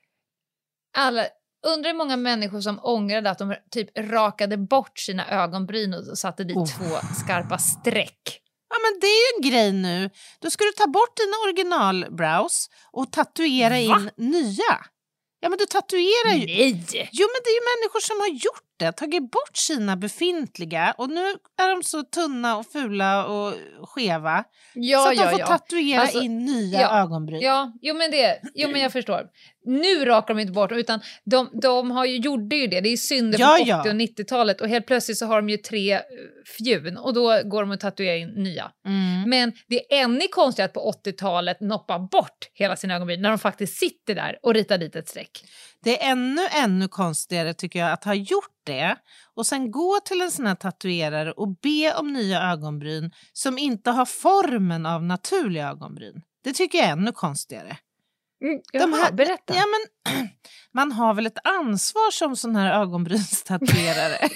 Alla, 0.97 1.27
undrar 1.67 1.91
hur 1.91 1.97
många 1.99 2.17
människor 2.17 2.61
som 2.61 2.81
ångrade 2.83 3.31
att 3.31 3.39
de 3.39 3.55
typ 3.71 3.99
rakade 3.99 4.57
bort 4.57 4.99
sina 4.99 5.29
ögonbryn 5.31 5.95
och 5.95 6.19
satte 6.19 6.45
dit 6.45 6.57
Oh. 6.57 6.67
två 6.79 6.97
skarpa 7.25 7.59
streck. 7.59 8.41
Ja, 8.71 8.77
men 8.83 9.01
det 9.01 9.07
är 9.07 9.21
ju 9.21 9.37
en 9.37 9.51
grej 9.51 9.73
nu. 9.73 10.11
Då 10.41 10.51
ska 10.51 10.65
du 10.65 10.73
ta 10.73 10.87
bort 10.87 11.17
dina 11.17 11.37
originalbrows 11.45 12.71
och 12.93 13.13
tatuera 13.13 13.71
Va? 13.71 13.77
in 14.01 14.11
nya. 14.17 14.85
Ja, 15.41 15.49
men 15.49 15.59
du 15.59 15.67
tatuerar 15.67 16.35
ju... 16.35 16.47
Nej! 16.47 17.09
Jo, 17.13 17.27
men 17.33 17.41
det 17.45 17.51
är 17.51 17.55
ju 17.61 17.65
människor 17.73 18.01
som 18.01 18.21
har 18.21 18.29
gjort 18.29 18.65
det, 18.81 18.93
tagit 18.93 19.31
bort 19.31 19.57
sina 19.57 19.97
befintliga 19.97 20.95
och 20.99 21.11
nu 21.11 21.21
är 21.63 21.77
de 21.77 21.83
så 21.83 22.03
tunna 22.03 22.57
och 22.57 22.67
fula 22.67 23.27
och 23.27 23.55
skeva 23.89 24.45
Ja, 24.75 24.99
så 24.99 25.09
att 25.09 25.17
de 25.17 25.23
ja, 25.23 25.31
får 25.31 25.41
ja. 25.41 25.47
tatuera 25.47 26.01
Alltså, 26.01 26.21
in 26.21 26.45
nya 26.45 26.91
ögonbryn. 26.91 27.41
Ja, 27.41 27.73
jo 27.83 27.95
men, 27.95 28.11
det, 28.11 28.41
jo 28.55 28.69
men 28.69 28.81
jag 28.81 28.93
förstår. 28.93 29.23
Nu 29.65 30.05
rakar 30.05 30.35
de 30.35 30.41
inte 30.41 30.53
bort 30.53 30.73
utan 30.73 31.01
de, 31.25 31.51
de 31.63 31.91
har 31.91 32.05
ju, 32.05 32.17
gjorde 32.17 32.57
ju 32.57 32.67
det. 32.67 32.81
Det 32.81 32.89
är 32.89 32.97
synder 32.97 33.39
Ja, 33.39 33.57
från 33.57 33.63
80 33.63 33.69
ja. 33.69 33.81
och 33.81 33.87
90-talet 33.87 34.61
och 34.61 34.69
helt 34.69 34.87
plötsligt 34.87 35.19
så 35.19 35.27
har 35.27 35.37
de 35.37 35.49
ju 35.49 35.57
tre 35.57 35.93
eh, 35.93 36.01
fjun 36.59 36.97
och 36.97 37.15
då 37.15 37.43
går 37.45 37.61
de 37.61 37.71
och 37.71 37.81
tatuerar 37.81 38.17
in 38.17 38.29
nya. 38.29 38.71
Mm. 38.87 39.31
Men 39.31 39.53
det 39.69 39.95
är 39.95 40.05
ännu 40.05 40.29
konstigt 40.31 40.65
att 40.65 40.73
på 40.73 40.93
80-talet 41.05 41.61
noppa 41.61 41.99
bort 41.99 42.51
hela 42.55 42.77
sina 42.77 42.95
ögonbryn 42.95 43.23
när 43.23 43.29
de 43.29 43.39
faktiskt 43.39 43.77
sitter 43.77 44.15
där 44.15 44.39
och 44.43 44.55
ritar 44.55 44.79
dit 44.79 44.97
ett 44.97 45.09
streck. 45.09 45.45
Det 45.85 46.03
är 46.03 46.11
ännu, 46.11 46.43
ännu 46.51 46.89
konstigare 46.89 47.55
tycker 47.55 47.79
jag 47.79 47.93
att 47.93 48.05
ha 48.05 48.15
gjort 48.15 48.61
det 48.67 48.97
och 49.35 49.47
sen 49.47 49.71
gå 49.71 50.01
till 50.05 50.21
en 50.21 50.31
sån 50.31 50.47
här 50.47 50.55
tatuerare 50.55 51.33
och 51.33 51.49
be 51.63 51.95
om 51.95 52.13
nya 52.13 52.43
ögonbryn 52.43 53.11
som 53.33 53.59
inte 53.59 53.91
har 53.91 54.07
formen 54.07 54.87
av 54.87 55.05
naturliga 55.05 55.69
ögonbryn. 55.69 56.23
Det 56.45 56.53
tycker 56.53 56.79
jag 56.79 56.87
är 56.87 56.93
ännu 56.93 57.13
konstigare. 57.13 57.77
Mm, 58.45 58.61
De 58.73 58.79
jaha, 58.93 59.03
här- 59.03 59.13
berätta. 59.13 59.55
Ja, 59.55 59.65
men, 59.67 60.29
man 60.75 60.93
har 60.93 61.15
väl 61.15 61.27
ett 61.27 61.39
ansvar 61.47 62.11
som 62.11 62.37
sån 62.37 62.57
här 62.57 62.81
ögonbrynstatuerare? 62.81 64.19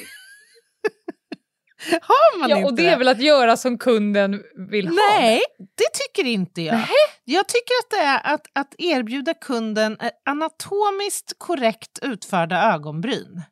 har 2.03 2.39
man 2.39 2.51
ja, 2.51 2.57
inte 2.57 2.67
och 2.69 2.75
det 2.75 2.87
är 2.89 2.99
väl 2.99 3.09
att 3.09 3.23
göra 3.23 3.57
som 3.57 3.79
kunden 3.79 4.43
vill 4.71 4.89
ha? 4.89 4.95
Nej, 4.95 5.43
det 5.59 5.93
tycker 5.93 6.31
inte 6.31 6.63
jag. 6.63 6.81
Jag 7.25 7.49
tycker 7.49 7.75
att 7.85 7.91
det 7.91 7.97
är 7.97 8.35
att, 8.35 8.47
att 8.53 8.75
erbjuda 8.79 9.35
kunden 9.35 9.99
anatomiskt 10.25 11.33
korrekt 11.39 11.99
utförda 12.03 12.73
ögonbryn. 12.75 13.43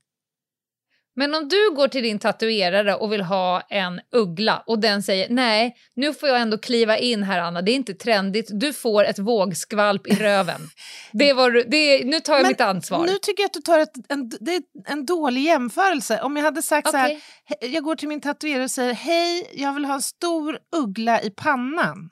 Men 1.15 1.35
om 1.35 1.49
du 1.49 1.71
går 1.75 1.89
till 1.89 2.03
din 2.03 2.19
tatuerare 2.19 2.95
och 2.95 3.13
vill 3.13 3.21
ha 3.21 3.61
en 3.61 4.01
uggla 4.13 4.63
och 4.67 4.79
den 4.79 5.03
säger 5.03 5.29
nej, 5.31 5.77
nu 5.95 6.15
får 6.15 6.29
jag 6.29 6.41
ändå 6.41 6.59
kliva 6.59 6.99
in 6.99 7.23
här 7.23 7.39
Anna, 7.39 7.63
det 7.63 7.73
är 7.73 7.77
inte 7.77 7.95
trendigt, 7.95 8.51
du 8.53 8.73
får 8.73 9.05
ett 9.05 9.19
vågskvalp 9.19 10.07
i 10.07 10.15
röven. 10.15 10.61
Det 11.13 11.33
var, 11.33 11.51
det, 11.51 12.05
nu 12.05 12.21
tar 12.21 12.33
jag 12.33 12.43
Men 12.43 12.49
mitt 12.49 12.61
ansvar. 12.61 13.07
Nu 13.07 13.19
tycker 13.23 13.43
jag 13.43 13.49
att 13.49 13.53
du 13.53 13.61
tar 13.61 13.79
ett, 13.79 13.93
en, 14.09 14.29
det 14.41 14.55
är 14.55 14.63
en 14.87 15.07
dålig 15.07 15.43
jämförelse. 15.43 16.21
Om 16.23 16.37
jag 16.37 16.45
hade 16.45 16.63
sagt 16.63 16.91
så 16.91 16.97
här, 16.97 17.21
jag 17.61 17.85
går 17.85 17.97
till 17.97 18.09
min 18.09 18.21
tatuerare 18.21 18.65
och 18.65 18.71
säger 18.71 18.95
hej, 18.95 19.51
jag 19.55 19.73
vill 19.73 19.85
ha 19.85 19.95
en 19.95 20.03
stor 20.03 20.59
uggla 20.77 21.23
i 21.23 21.31
pannan. 21.31 22.11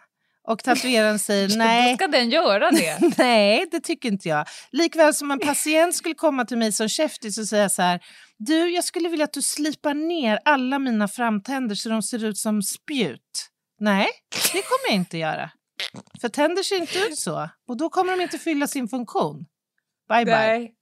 Och 0.48 0.64
tatueraren 0.64 1.18
säger 1.28 1.56
nej. 1.56 1.92
Då 1.92 1.96
ska 1.96 2.06
den 2.06 2.30
göra 2.30 2.70
det. 2.70 2.98
Nej, 3.18 3.66
det 3.70 3.80
tycker 3.80 4.08
inte 4.08 4.28
jag. 4.28 4.46
Likväl 4.72 5.14
som 5.14 5.30
en 5.30 5.38
patient 5.38 5.94
skulle 5.94 6.14
komma 6.14 6.44
till 6.44 6.58
mig 6.58 6.72
som 6.72 6.88
käftis 6.88 7.38
och 7.38 7.46
säga 7.46 7.68
så 7.68 7.82
här. 7.82 8.00
Du, 8.42 8.70
jag 8.70 8.84
skulle 8.84 9.08
vilja 9.08 9.24
att 9.24 9.32
du 9.32 9.42
slipar 9.42 9.94
ner 9.94 10.38
alla 10.44 10.78
mina 10.78 11.08
framtänder 11.08 11.74
så 11.74 11.88
de 11.88 12.02
ser 12.02 12.24
ut 12.24 12.38
som 12.38 12.62
spjut. 12.62 13.50
Nej, 13.80 14.08
det 14.52 14.62
kommer 14.62 14.88
jag 14.88 14.94
inte 14.94 15.18
göra. 15.18 15.50
För 16.20 16.28
tänder 16.28 16.62
ser 16.62 16.76
inte 16.76 16.98
ut 16.98 17.18
så. 17.18 17.48
Och 17.68 17.76
då 17.76 17.90
kommer 17.90 18.16
de 18.16 18.22
inte 18.22 18.38
fylla 18.38 18.66
sin 18.66 18.88
funktion. 18.88 19.46
Bye 20.08 20.24
bye. 20.24 20.34
Nej. 20.36 20.74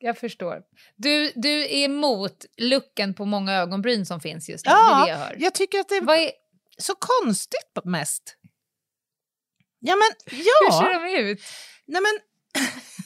Jag 0.00 0.18
förstår. 0.18 0.62
Du, 0.96 1.32
du 1.36 1.62
är 1.62 1.84
emot 1.84 2.44
looken 2.56 3.14
på 3.14 3.24
många 3.24 3.52
ögonbryn 3.52 4.06
som 4.06 4.20
finns 4.20 4.48
just 4.48 4.66
nu. 4.66 4.72
det 4.72 4.76
är 4.76 5.04
det 5.04 5.10
jag 5.10 5.18
Ja, 5.18 5.24
hör. 5.24 5.36
jag 5.38 5.54
tycker 5.54 5.78
att 5.80 5.88
det 5.88 5.96
är 5.96 6.10
är, 6.10 6.30
så 6.78 6.94
konstigt 6.94 7.84
mest. 7.84 8.36
Ja, 9.78 9.96
men 9.96 10.36
Hur 10.36 10.44
ja. 10.68 10.78
ser 10.80 11.14
de 11.14 11.18
ut? 11.30 11.40
Nej, 11.86 12.02
men, 12.02 12.20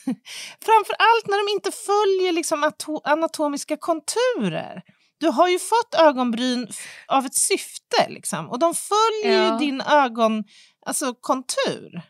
framför 0.64 0.94
allt 0.98 1.26
när 1.26 1.46
de 1.46 1.52
inte 1.52 1.70
följer 1.72 2.32
liksom 2.32 2.64
ato- 2.64 3.00
anatomiska 3.04 3.76
konturer. 3.76 4.82
Du 5.18 5.28
har 5.28 5.48
ju 5.48 5.58
fått 5.58 5.94
ögonbryn 5.98 6.68
av 7.08 7.26
ett 7.26 7.34
syfte 7.34 8.08
liksom, 8.08 8.50
och 8.50 8.58
de 8.58 8.74
följer 8.74 9.38
Ja. 9.42 9.52
ju 9.52 9.58
din 9.66 9.80
ögon, 9.80 10.44
alltså 10.86 11.14
kontur. 11.20 12.02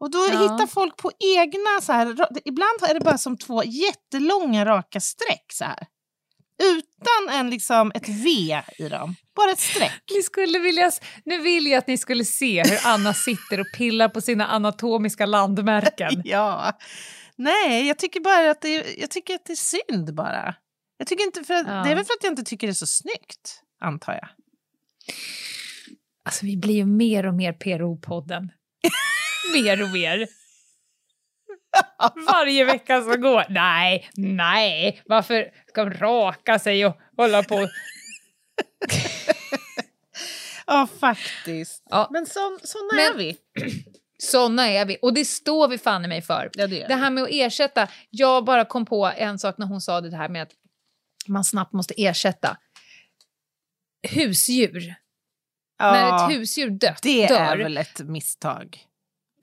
Och 0.00 0.10
då 0.10 0.18
Ja. 0.18 0.42
hittar 0.42 0.66
folk 0.66 0.96
på 0.96 1.10
egna, 1.38 1.80
så 1.82 1.92
här, 1.92 2.06
ibland 2.44 2.82
är 2.88 2.94
det 2.94 3.00
bara 3.00 3.18
som 3.18 3.38
två 3.38 3.64
jättelånga 3.64 4.64
raka 4.66 5.00
streck 5.00 5.46
så 5.52 5.64
här. 5.64 5.86
Utan 6.62 7.38
en, 7.38 7.50
liksom, 7.50 7.92
ett 7.94 8.08
V 8.08 8.62
i 8.78 8.88
dem, 8.88 9.14
bara 9.36 9.50
ett 9.50 9.60
streck. 9.60 10.02
Ni 10.14 10.22
skulle 10.22 10.58
vilja, 10.58 10.90
nu 11.24 11.38
vill 11.38 11.66
jag 11.66 11.78
att 11.78 11.86
ni 11.86 11.98
skulle 11.98 12.24
se 12.24 12.62
hur 12.62 12.78
Anna 12.86 13.14
sitter 13.14 13.60
och 13.60 13.66
pillar 13.76 14.08
på 14.08 14.20
sina 14.20 14.46
anatomiska 14.46 15.26
landmärken. 15.26 16.22
Ja. 16.24 16.72
Nej, 17.38 17.88
jag 17.88 17.98
tycker 17.98 18.20
bara 18.20 18.50
att 18.50 18.60
det 18.60 18.68
är, 18.68 19.00
jag 19.00 19.10
tycker 19.10 19.34
att 19.34 19.44
det 19.44 19.52
är 19.52 19.56
synd 19.90 20.14
bara. 20.14 20.54
Jag 20.96 21.06
tycker 21.08 21.24
inte 21.24 21.44
för 21.44 21.54
Ja. 21.54 21.60
Det 21.62 21.90
är 21.90 21.94
väl 21.94 22.04
för 22.04 22.12
att 22.14 22.22
jag 22.24 22.32
inte 22.32 22.42
tycker 22.42 22.66
det 22.66 22.70
är 22.70 22.74
så 22.74 22.86
snyggt, 22.86 23.62
antar 23.80 24.12
jag. 24.12 24.28
Alltså 26.24 26.46
vi 26.46 26.56
blir 26.56 26.74
ju 26.74 26.86
mer 26.86 27.26
och 27.26 27.34
mer 27.34 27.52
PRO-podden. 27.52 28.48
mer 29.54 29.82
och 29.82 29.90
mer. 29.90 30.26
Varje 32.32 32.64
vecka 32.64 33.02
som 33.02 33.20
går. 33.20 33.44
Nej, 33.48 34.10
nej, 34.14 35.02
varför 35.06 35.50
ska 35.68 35.84
de 35.84 35.94
raka 35.94 36.58
sig 36.58 36.86
och 36.86 36.96
hålla 37.16 37.42
på? 37.42 37.68
Ja, 40.66 40.88
faktiskt. 41.00 41.82
Ja. 41.90 42.08
Men 42.10 42.26
så, 42.26 42.58
såna 42.62 42.92
Men- 42.94 43.14
är 43.14 43.18
vi. 43.18 43.36
Såna 44.24 44.68
är 44.68 44.84
vi, 44.84 44.98
och 45.02 45.14
det 45.14 45.24
står 45.24 45.68
vi 45.68 45.78
fan 45.78 46.04
i 46.04 46.08
mig 46.08 46.22
för. 46.22 46.50
Ja, 46.54 46.66
det 46.66 46.86
Det 46.86 46.94
här 46.94 47.10
med 47.10 47.24
att 47.24 47.30
ersätta, 47.32 47.88
jag 48.10 48.44
bara 48.44 48.64
kom 48.64 48.86
på 48.86 49.12
en 49.16 49.38
sak 49.38 49.58
när 49.58 49.66
hon 49.66 49.80
sa 49.80 50.00
det 50.00 50.16
här 50.16 50.28
med 50.28 50.42
att 50.42 50.52
man 51.28 51.44
snabbt 51.44 51.72
måste 51.72 51.94
ersätta. 51.96 52.56
Husdjur. 54.08 54.94
När 55.80 56.00
ja, 56.00 56.30
ett 56.30 56.36
husdjur 56.36 56.70
dött, 56.70 57.00
det 57.02 57.26
dör, 57.28 57.36
är 57.36 57.56
väl 57.56 57.76
ett 57.76 58.00
misstag. 58.00 58.86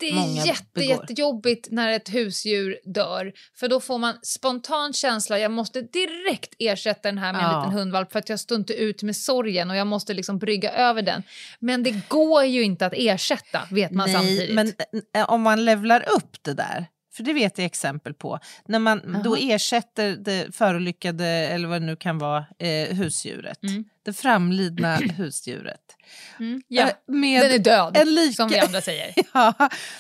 Det 0.02 0.14
många 0.14 0.42
är 0.42 0.46
jätte, 0.48 0.64
begår. 0.74 0.90
jättejobbigt 0.90 1.68
när 1.72 1.92
ett 1.92 2.10
husdjur 2.14 2.80
dör. 2.84 3.34
För 3.56 3.68
då 3.68 3.80
får 3.80 3.98
man 3.98 4.14
spontan 4.24 4.94
känsla, 4.94 5.40
jag 5.40 5.52
måste 5.52 5.82
direkt 5.82 6.54
ersätta 6.60 7.02
den 7.10 7.18
här 7.18 7.34
med 7.34 7.42
en 7.42 7.52
Ja. 7.52 7.58
liten 7.60 7.74
hundvalp 7.80 8.12
för 8.12 8.20
att 8.20 8.30
jag 8.30 8.40
står 8.40 8.58
inte 8.58 8.74
ut 8.74 9.04
med 9.04 9.16
sorgen 9.16 9.70
och 9.70 9.76
jag 9.76 9.88
måste 9.88 10.14
liksom 10.14 10.38
brygga 10.38 10.72
över 10.72 11.02
den. 11.02 11.24
Men 11.60 11.84
det 11.84 12.02
går 12.08 12.44
ju 12.46 12.64
inte 12.64 12.86
att 12.86 12.94
ersätta, 12.96 13.62
vet 13.72 13.92
man 13.92 14.06
Nej, 14.12 14.16
samtidigt. 14.16 14.56
men 14.56 14.74
eh, 15.22 15.30
om 15.30 15.42
man 15.42 15.66
levlar 15.66 16.10
upp 16.16 16.38
det 16.44 16.54
där, 16.54 16.86
för 17.14 17.24
det 17.24 17.34
vet 17.34 17.58
jag 17.58 17.66
exempel 17.66 18.14
på, 18.14 18.40
när 18.66 18.80
man 18.80 19.22
då 19.24 19.36
ersätter 19.36 20.16
det 20.16 20.56
förolyckade, 20.56 21.26
eller 21.28 21.68
vad 21.68 21.82
det 21.82 21.86
nu 21.86 21.96
kan 21.96 22.18
vara, 22.18 22.46
eh, 22.60 22.96
husdjuret, 22.96 23.64
Mm. 23.64 23.86
det 24.04 24.14
framlidna 24.14 24.96
husdjuret. 25.18 25.96
Mm, 26.40 26.62
ja, 26.68 26.84
Eh, 26.88 26.94
med 27.08 27.42
den 27.44 27.52
är 27.52 27.60
död, 27.60 27.98
en 27.98 28.16
lika- 28.16 28.34
som 28.34 28.50
vi 28.50 28.60
andra 28.60 28.82
säger. 28.82 29.14
Ja, 29.34 29.54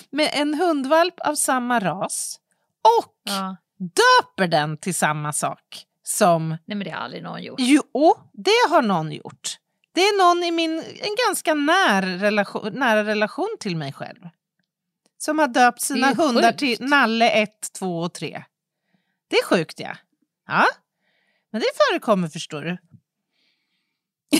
med 0.09 0.29
en 0.33 0.53
hundvalp 0.53 1.19
av 1.19 1.35
samma 1.35 1.79
ras 1.79 2.39
och 2.99 3.13
Ja. 3.23 3.55
döper 3.77 4.47
den 4.47 4.77
till 4.77 4.95
samma 4.95 5.33
sak 5.33 5.85
som... 6.03 6.49
Nej, 6.49 6.57
men 6.77 6.79
det 6.79 6.89
har 6.89 6.99
aldrig 6.99 7.23
någon 7.23 7.43
gjort. 7.43 7.59
Jo, 7.59 8.15
det 8.33 8.69
har 8.69 8.81
någon 8.81 9.11
gjort. 9.11 9.57
Det 9.93 10.01
är 10.01 10.17
någon 10.17 10.43
i 10.43 10.51
min, 10.51 10.77
en 10.79 11.15
ganska 11.27 11.53
när 11.53 12.01
relation, 12.01 12.73
nära 12.73 13.03
relation 13.03 13.55
till 13.59 13.75
mig 13.77 13.93
själv. 13.93 14.19
Som 15.21 15.39
har 15.39 15.47
döpt 15.47 15.81
sina 15.81 16.13
hundar 16.13 16.51
sjukt. 16.51 16.59
till 16.59 16.77
Nalle 16.79 17.29
1, 17.29 17.49
2 17.79 17.99
och 17.99 18.13
3. 18.13 18.43
Det 19.27 19.35
är 19.35 19.43
sjukt 19.43 19.79
ja. 19.79 19.97
Ja, 20.47 20.65
men 21.51 21.61
det 21.61 21.67
förekommer 21.89 22.27
förstår 22.27 22.61
du. 22.61 22.77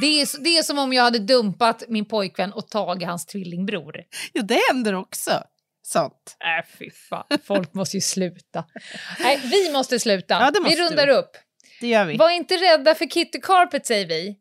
Det 0.00 0.06
är, 0.06 0.42
det 0.42 0.58
är 0.58 0.62
som 0.62 0.78
om 0.78 0.92
jag 0.92 1.02
hade 1.02 1.18
dumpat 1.18 1.82
min 1.88 2.04
pojkvän 2.04 2.52
och 2.52 2.68
tagit 2.68 3.08
hans 3.08 3.26
tvillingbror. 3.26 4.04
Jo, 4.34 4.42
det 4.42 4.60
händer 4.68 4.94
också. 4.94 5.42
Sånt. 5.82 6.36
Äh, 6.40 6.66
fy 6.78 6.90
fan. 6.90 7.24
Folk 7.44 7.74
måste 7.74 7.96
ju 7.96 8.00
sluta. 8.00 8.64
Nej, 9.20 9.40
vi 9.44 9.72
måste 9.72 9.98
sluta. 9.98 10.34
Ja, 10.34 10.60
måste 10.60 10.76
vi 10.76 10.88
rundar 10.88 11.06
vi. 11.06 11.12
upp. 11.12 11.30
Det 11.80 11.88
gör 11.88 12.04
vi. 12.04 12.16
Var 12.16 12.30
inte 12.30 12.54
rädda 12.54 12.94
för 12.94 13.06
Kitty 13.06 13.40
Carpet 13.40 13.86
säger 13.86 14.06
vi. 14.06 14.36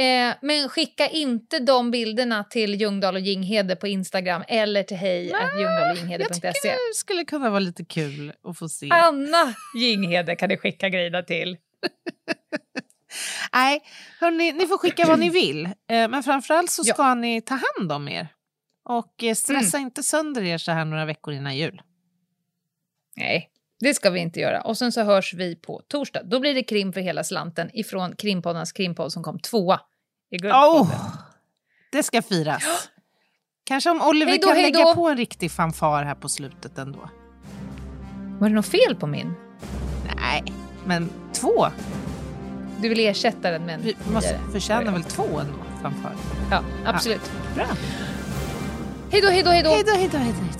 Eh, 0.00 0.34
men 0.42 0.68
skicka 0.68 1.08
inte 1.08 1.58
de 1.58 1.90
bilderna 1.90 2.44
till 2.44 2.74
Ljungdahl 2.80 3.14
och 3.14 3.20
Ginghede 3.20 3.76
på 3.76 3.86
Instagram 3.86 4.42
eller 4.48 4.82
till 4.82 4.96
hej 4.96 5.28
Jag 5.28 5.40
tycker 5.40 5.58
ljungdahloginghede.se. 5.58 6.68
det 6.68 6.94
skulle 6.94 7.24
kunna 7.24 7.50
vara 7.50 7.60
lite 7.60 7.84
kul 7.84 8.32
att 8.44 8.58
få 8.58 8.68
se. 8.68 8.88
Anna 8.90 9.54
Ginghede 9.76 10.36
kan 10.36 10.48
ni 10.48 10.56
skicka 10.56 10.88
grejerna 10.88 11.22
till. 11.22 11.56
Nej, 13.52 13.82
hörni, 14.20 14.52
ni 14.52 14.66
får 14.66 14.78
skicka 14.78 15.06
vad 15.06 15.18
ni 15.18 15.30
vill. 15.30 15.64
Eh, 15.66 15.72
men 15.88 16.22
framförallt 16.22 16.70
så 16.70 16.82
Ja. 16.86 16.94
ska 16.94 17.14
ni 17.14 17.40
ta 17.40 17.54
hand 17.76 17.92
om 17.92 18.08
er. 18.08 18.28
Och 18.84 19.24
eh, 19.24 19.34
stressa 19.34 19.76
Mm. 19.76 19.86
inte 19.86 20.02
sönder 20.02 20.42
er 20.42 20.58
så 20.58 20.72
här 20.72 20.84
några 20.84 21.04
veckor 21.04 21.34
innan 21.34 21.56
jul. 21.56 21.82
Nej, 23.16 23.50
Det 23.80 23.94
ska 23.94 24.10
vi 24.10 24.20
inte 24.20 24.40
göra. 24.40 24.60
Och 24.60 24.78
sen 24.78 24.92
så 24.92 25.02
hörs 25.02 25.34
vi 25.34 25.56
på 25.56 25.82
torsdag. 25.88 26.22
Då 26.22 26.40
blir 26.40 26.54
det 26.54 26.62
krim 26.62 26.92
för 26.92 27.00
hela 27.00 27.24
slanten 27.24 27.70
ifrån 27.74 28.16
Krimpoddarnas 28.16 28.72
krimpodd 28.72 29.12
som 29.12 29.22
kom 29.22 29.38
tvåa 29.38 29.80
i 30.30 30.36
Guldpodden. 30.36 30.82
Oh, 30.82 30.90
det 31.92 32.02
ska 32.02 32.22
firas. 32.22 32.88
Kanske 33.64 33.90
om 33.90 34.02
Oliver 34.02 34.30
Hejdå, 34.30 34.46
kan 34.46 34.56
hejdå. 34.56 34.78
lägga 34.78 34.94
på 34.94 35.08
en 35.08 35.16
riktig 35.16 35.50
fanfar 35.50 36.04
här 36.04 36.14
på 36.14 36.28
slutet 36.28 36.78
ändå. 36.78 37.10
Var 38.38 38.48
det 38.48 38.54
något 38.54 38.66
fel 38.66 38.96
på 38.96 39.06
min? 39.06 39.34
Nej, 40.16 40.44
men 40.86 41.10
två. 41.32 41.66
Du 42.82 42.88
vill 42.88 43.00
ersätta 43.00 43.50
den 43.50 43.66
med 43.66 43.74
en 43.74 43.80
Vi 43.82 43.96
måste 44.12 44.40
förtjäna 44.52 44.92
väl 44.92 45.04
två 45.04 45.38
ändå, 45.38 45.54
fanfar. 45.82 46.12
Ja, 46.50 46.62
absolut. 46.84 47.32
Bra. 47.54 47.66
Hej 49.10 49.20
då, 49.20 49.28
hej 49.28 49.42
då, 49.42 49.50
hej 49.50 49.62
då. 49.62 49.70
Hej 49.70 49.82
då, 49.86 49.92
hej 49.92 50.08
då, 50.12 50.18
hej 50.18 50.34
då. 50.40 50.59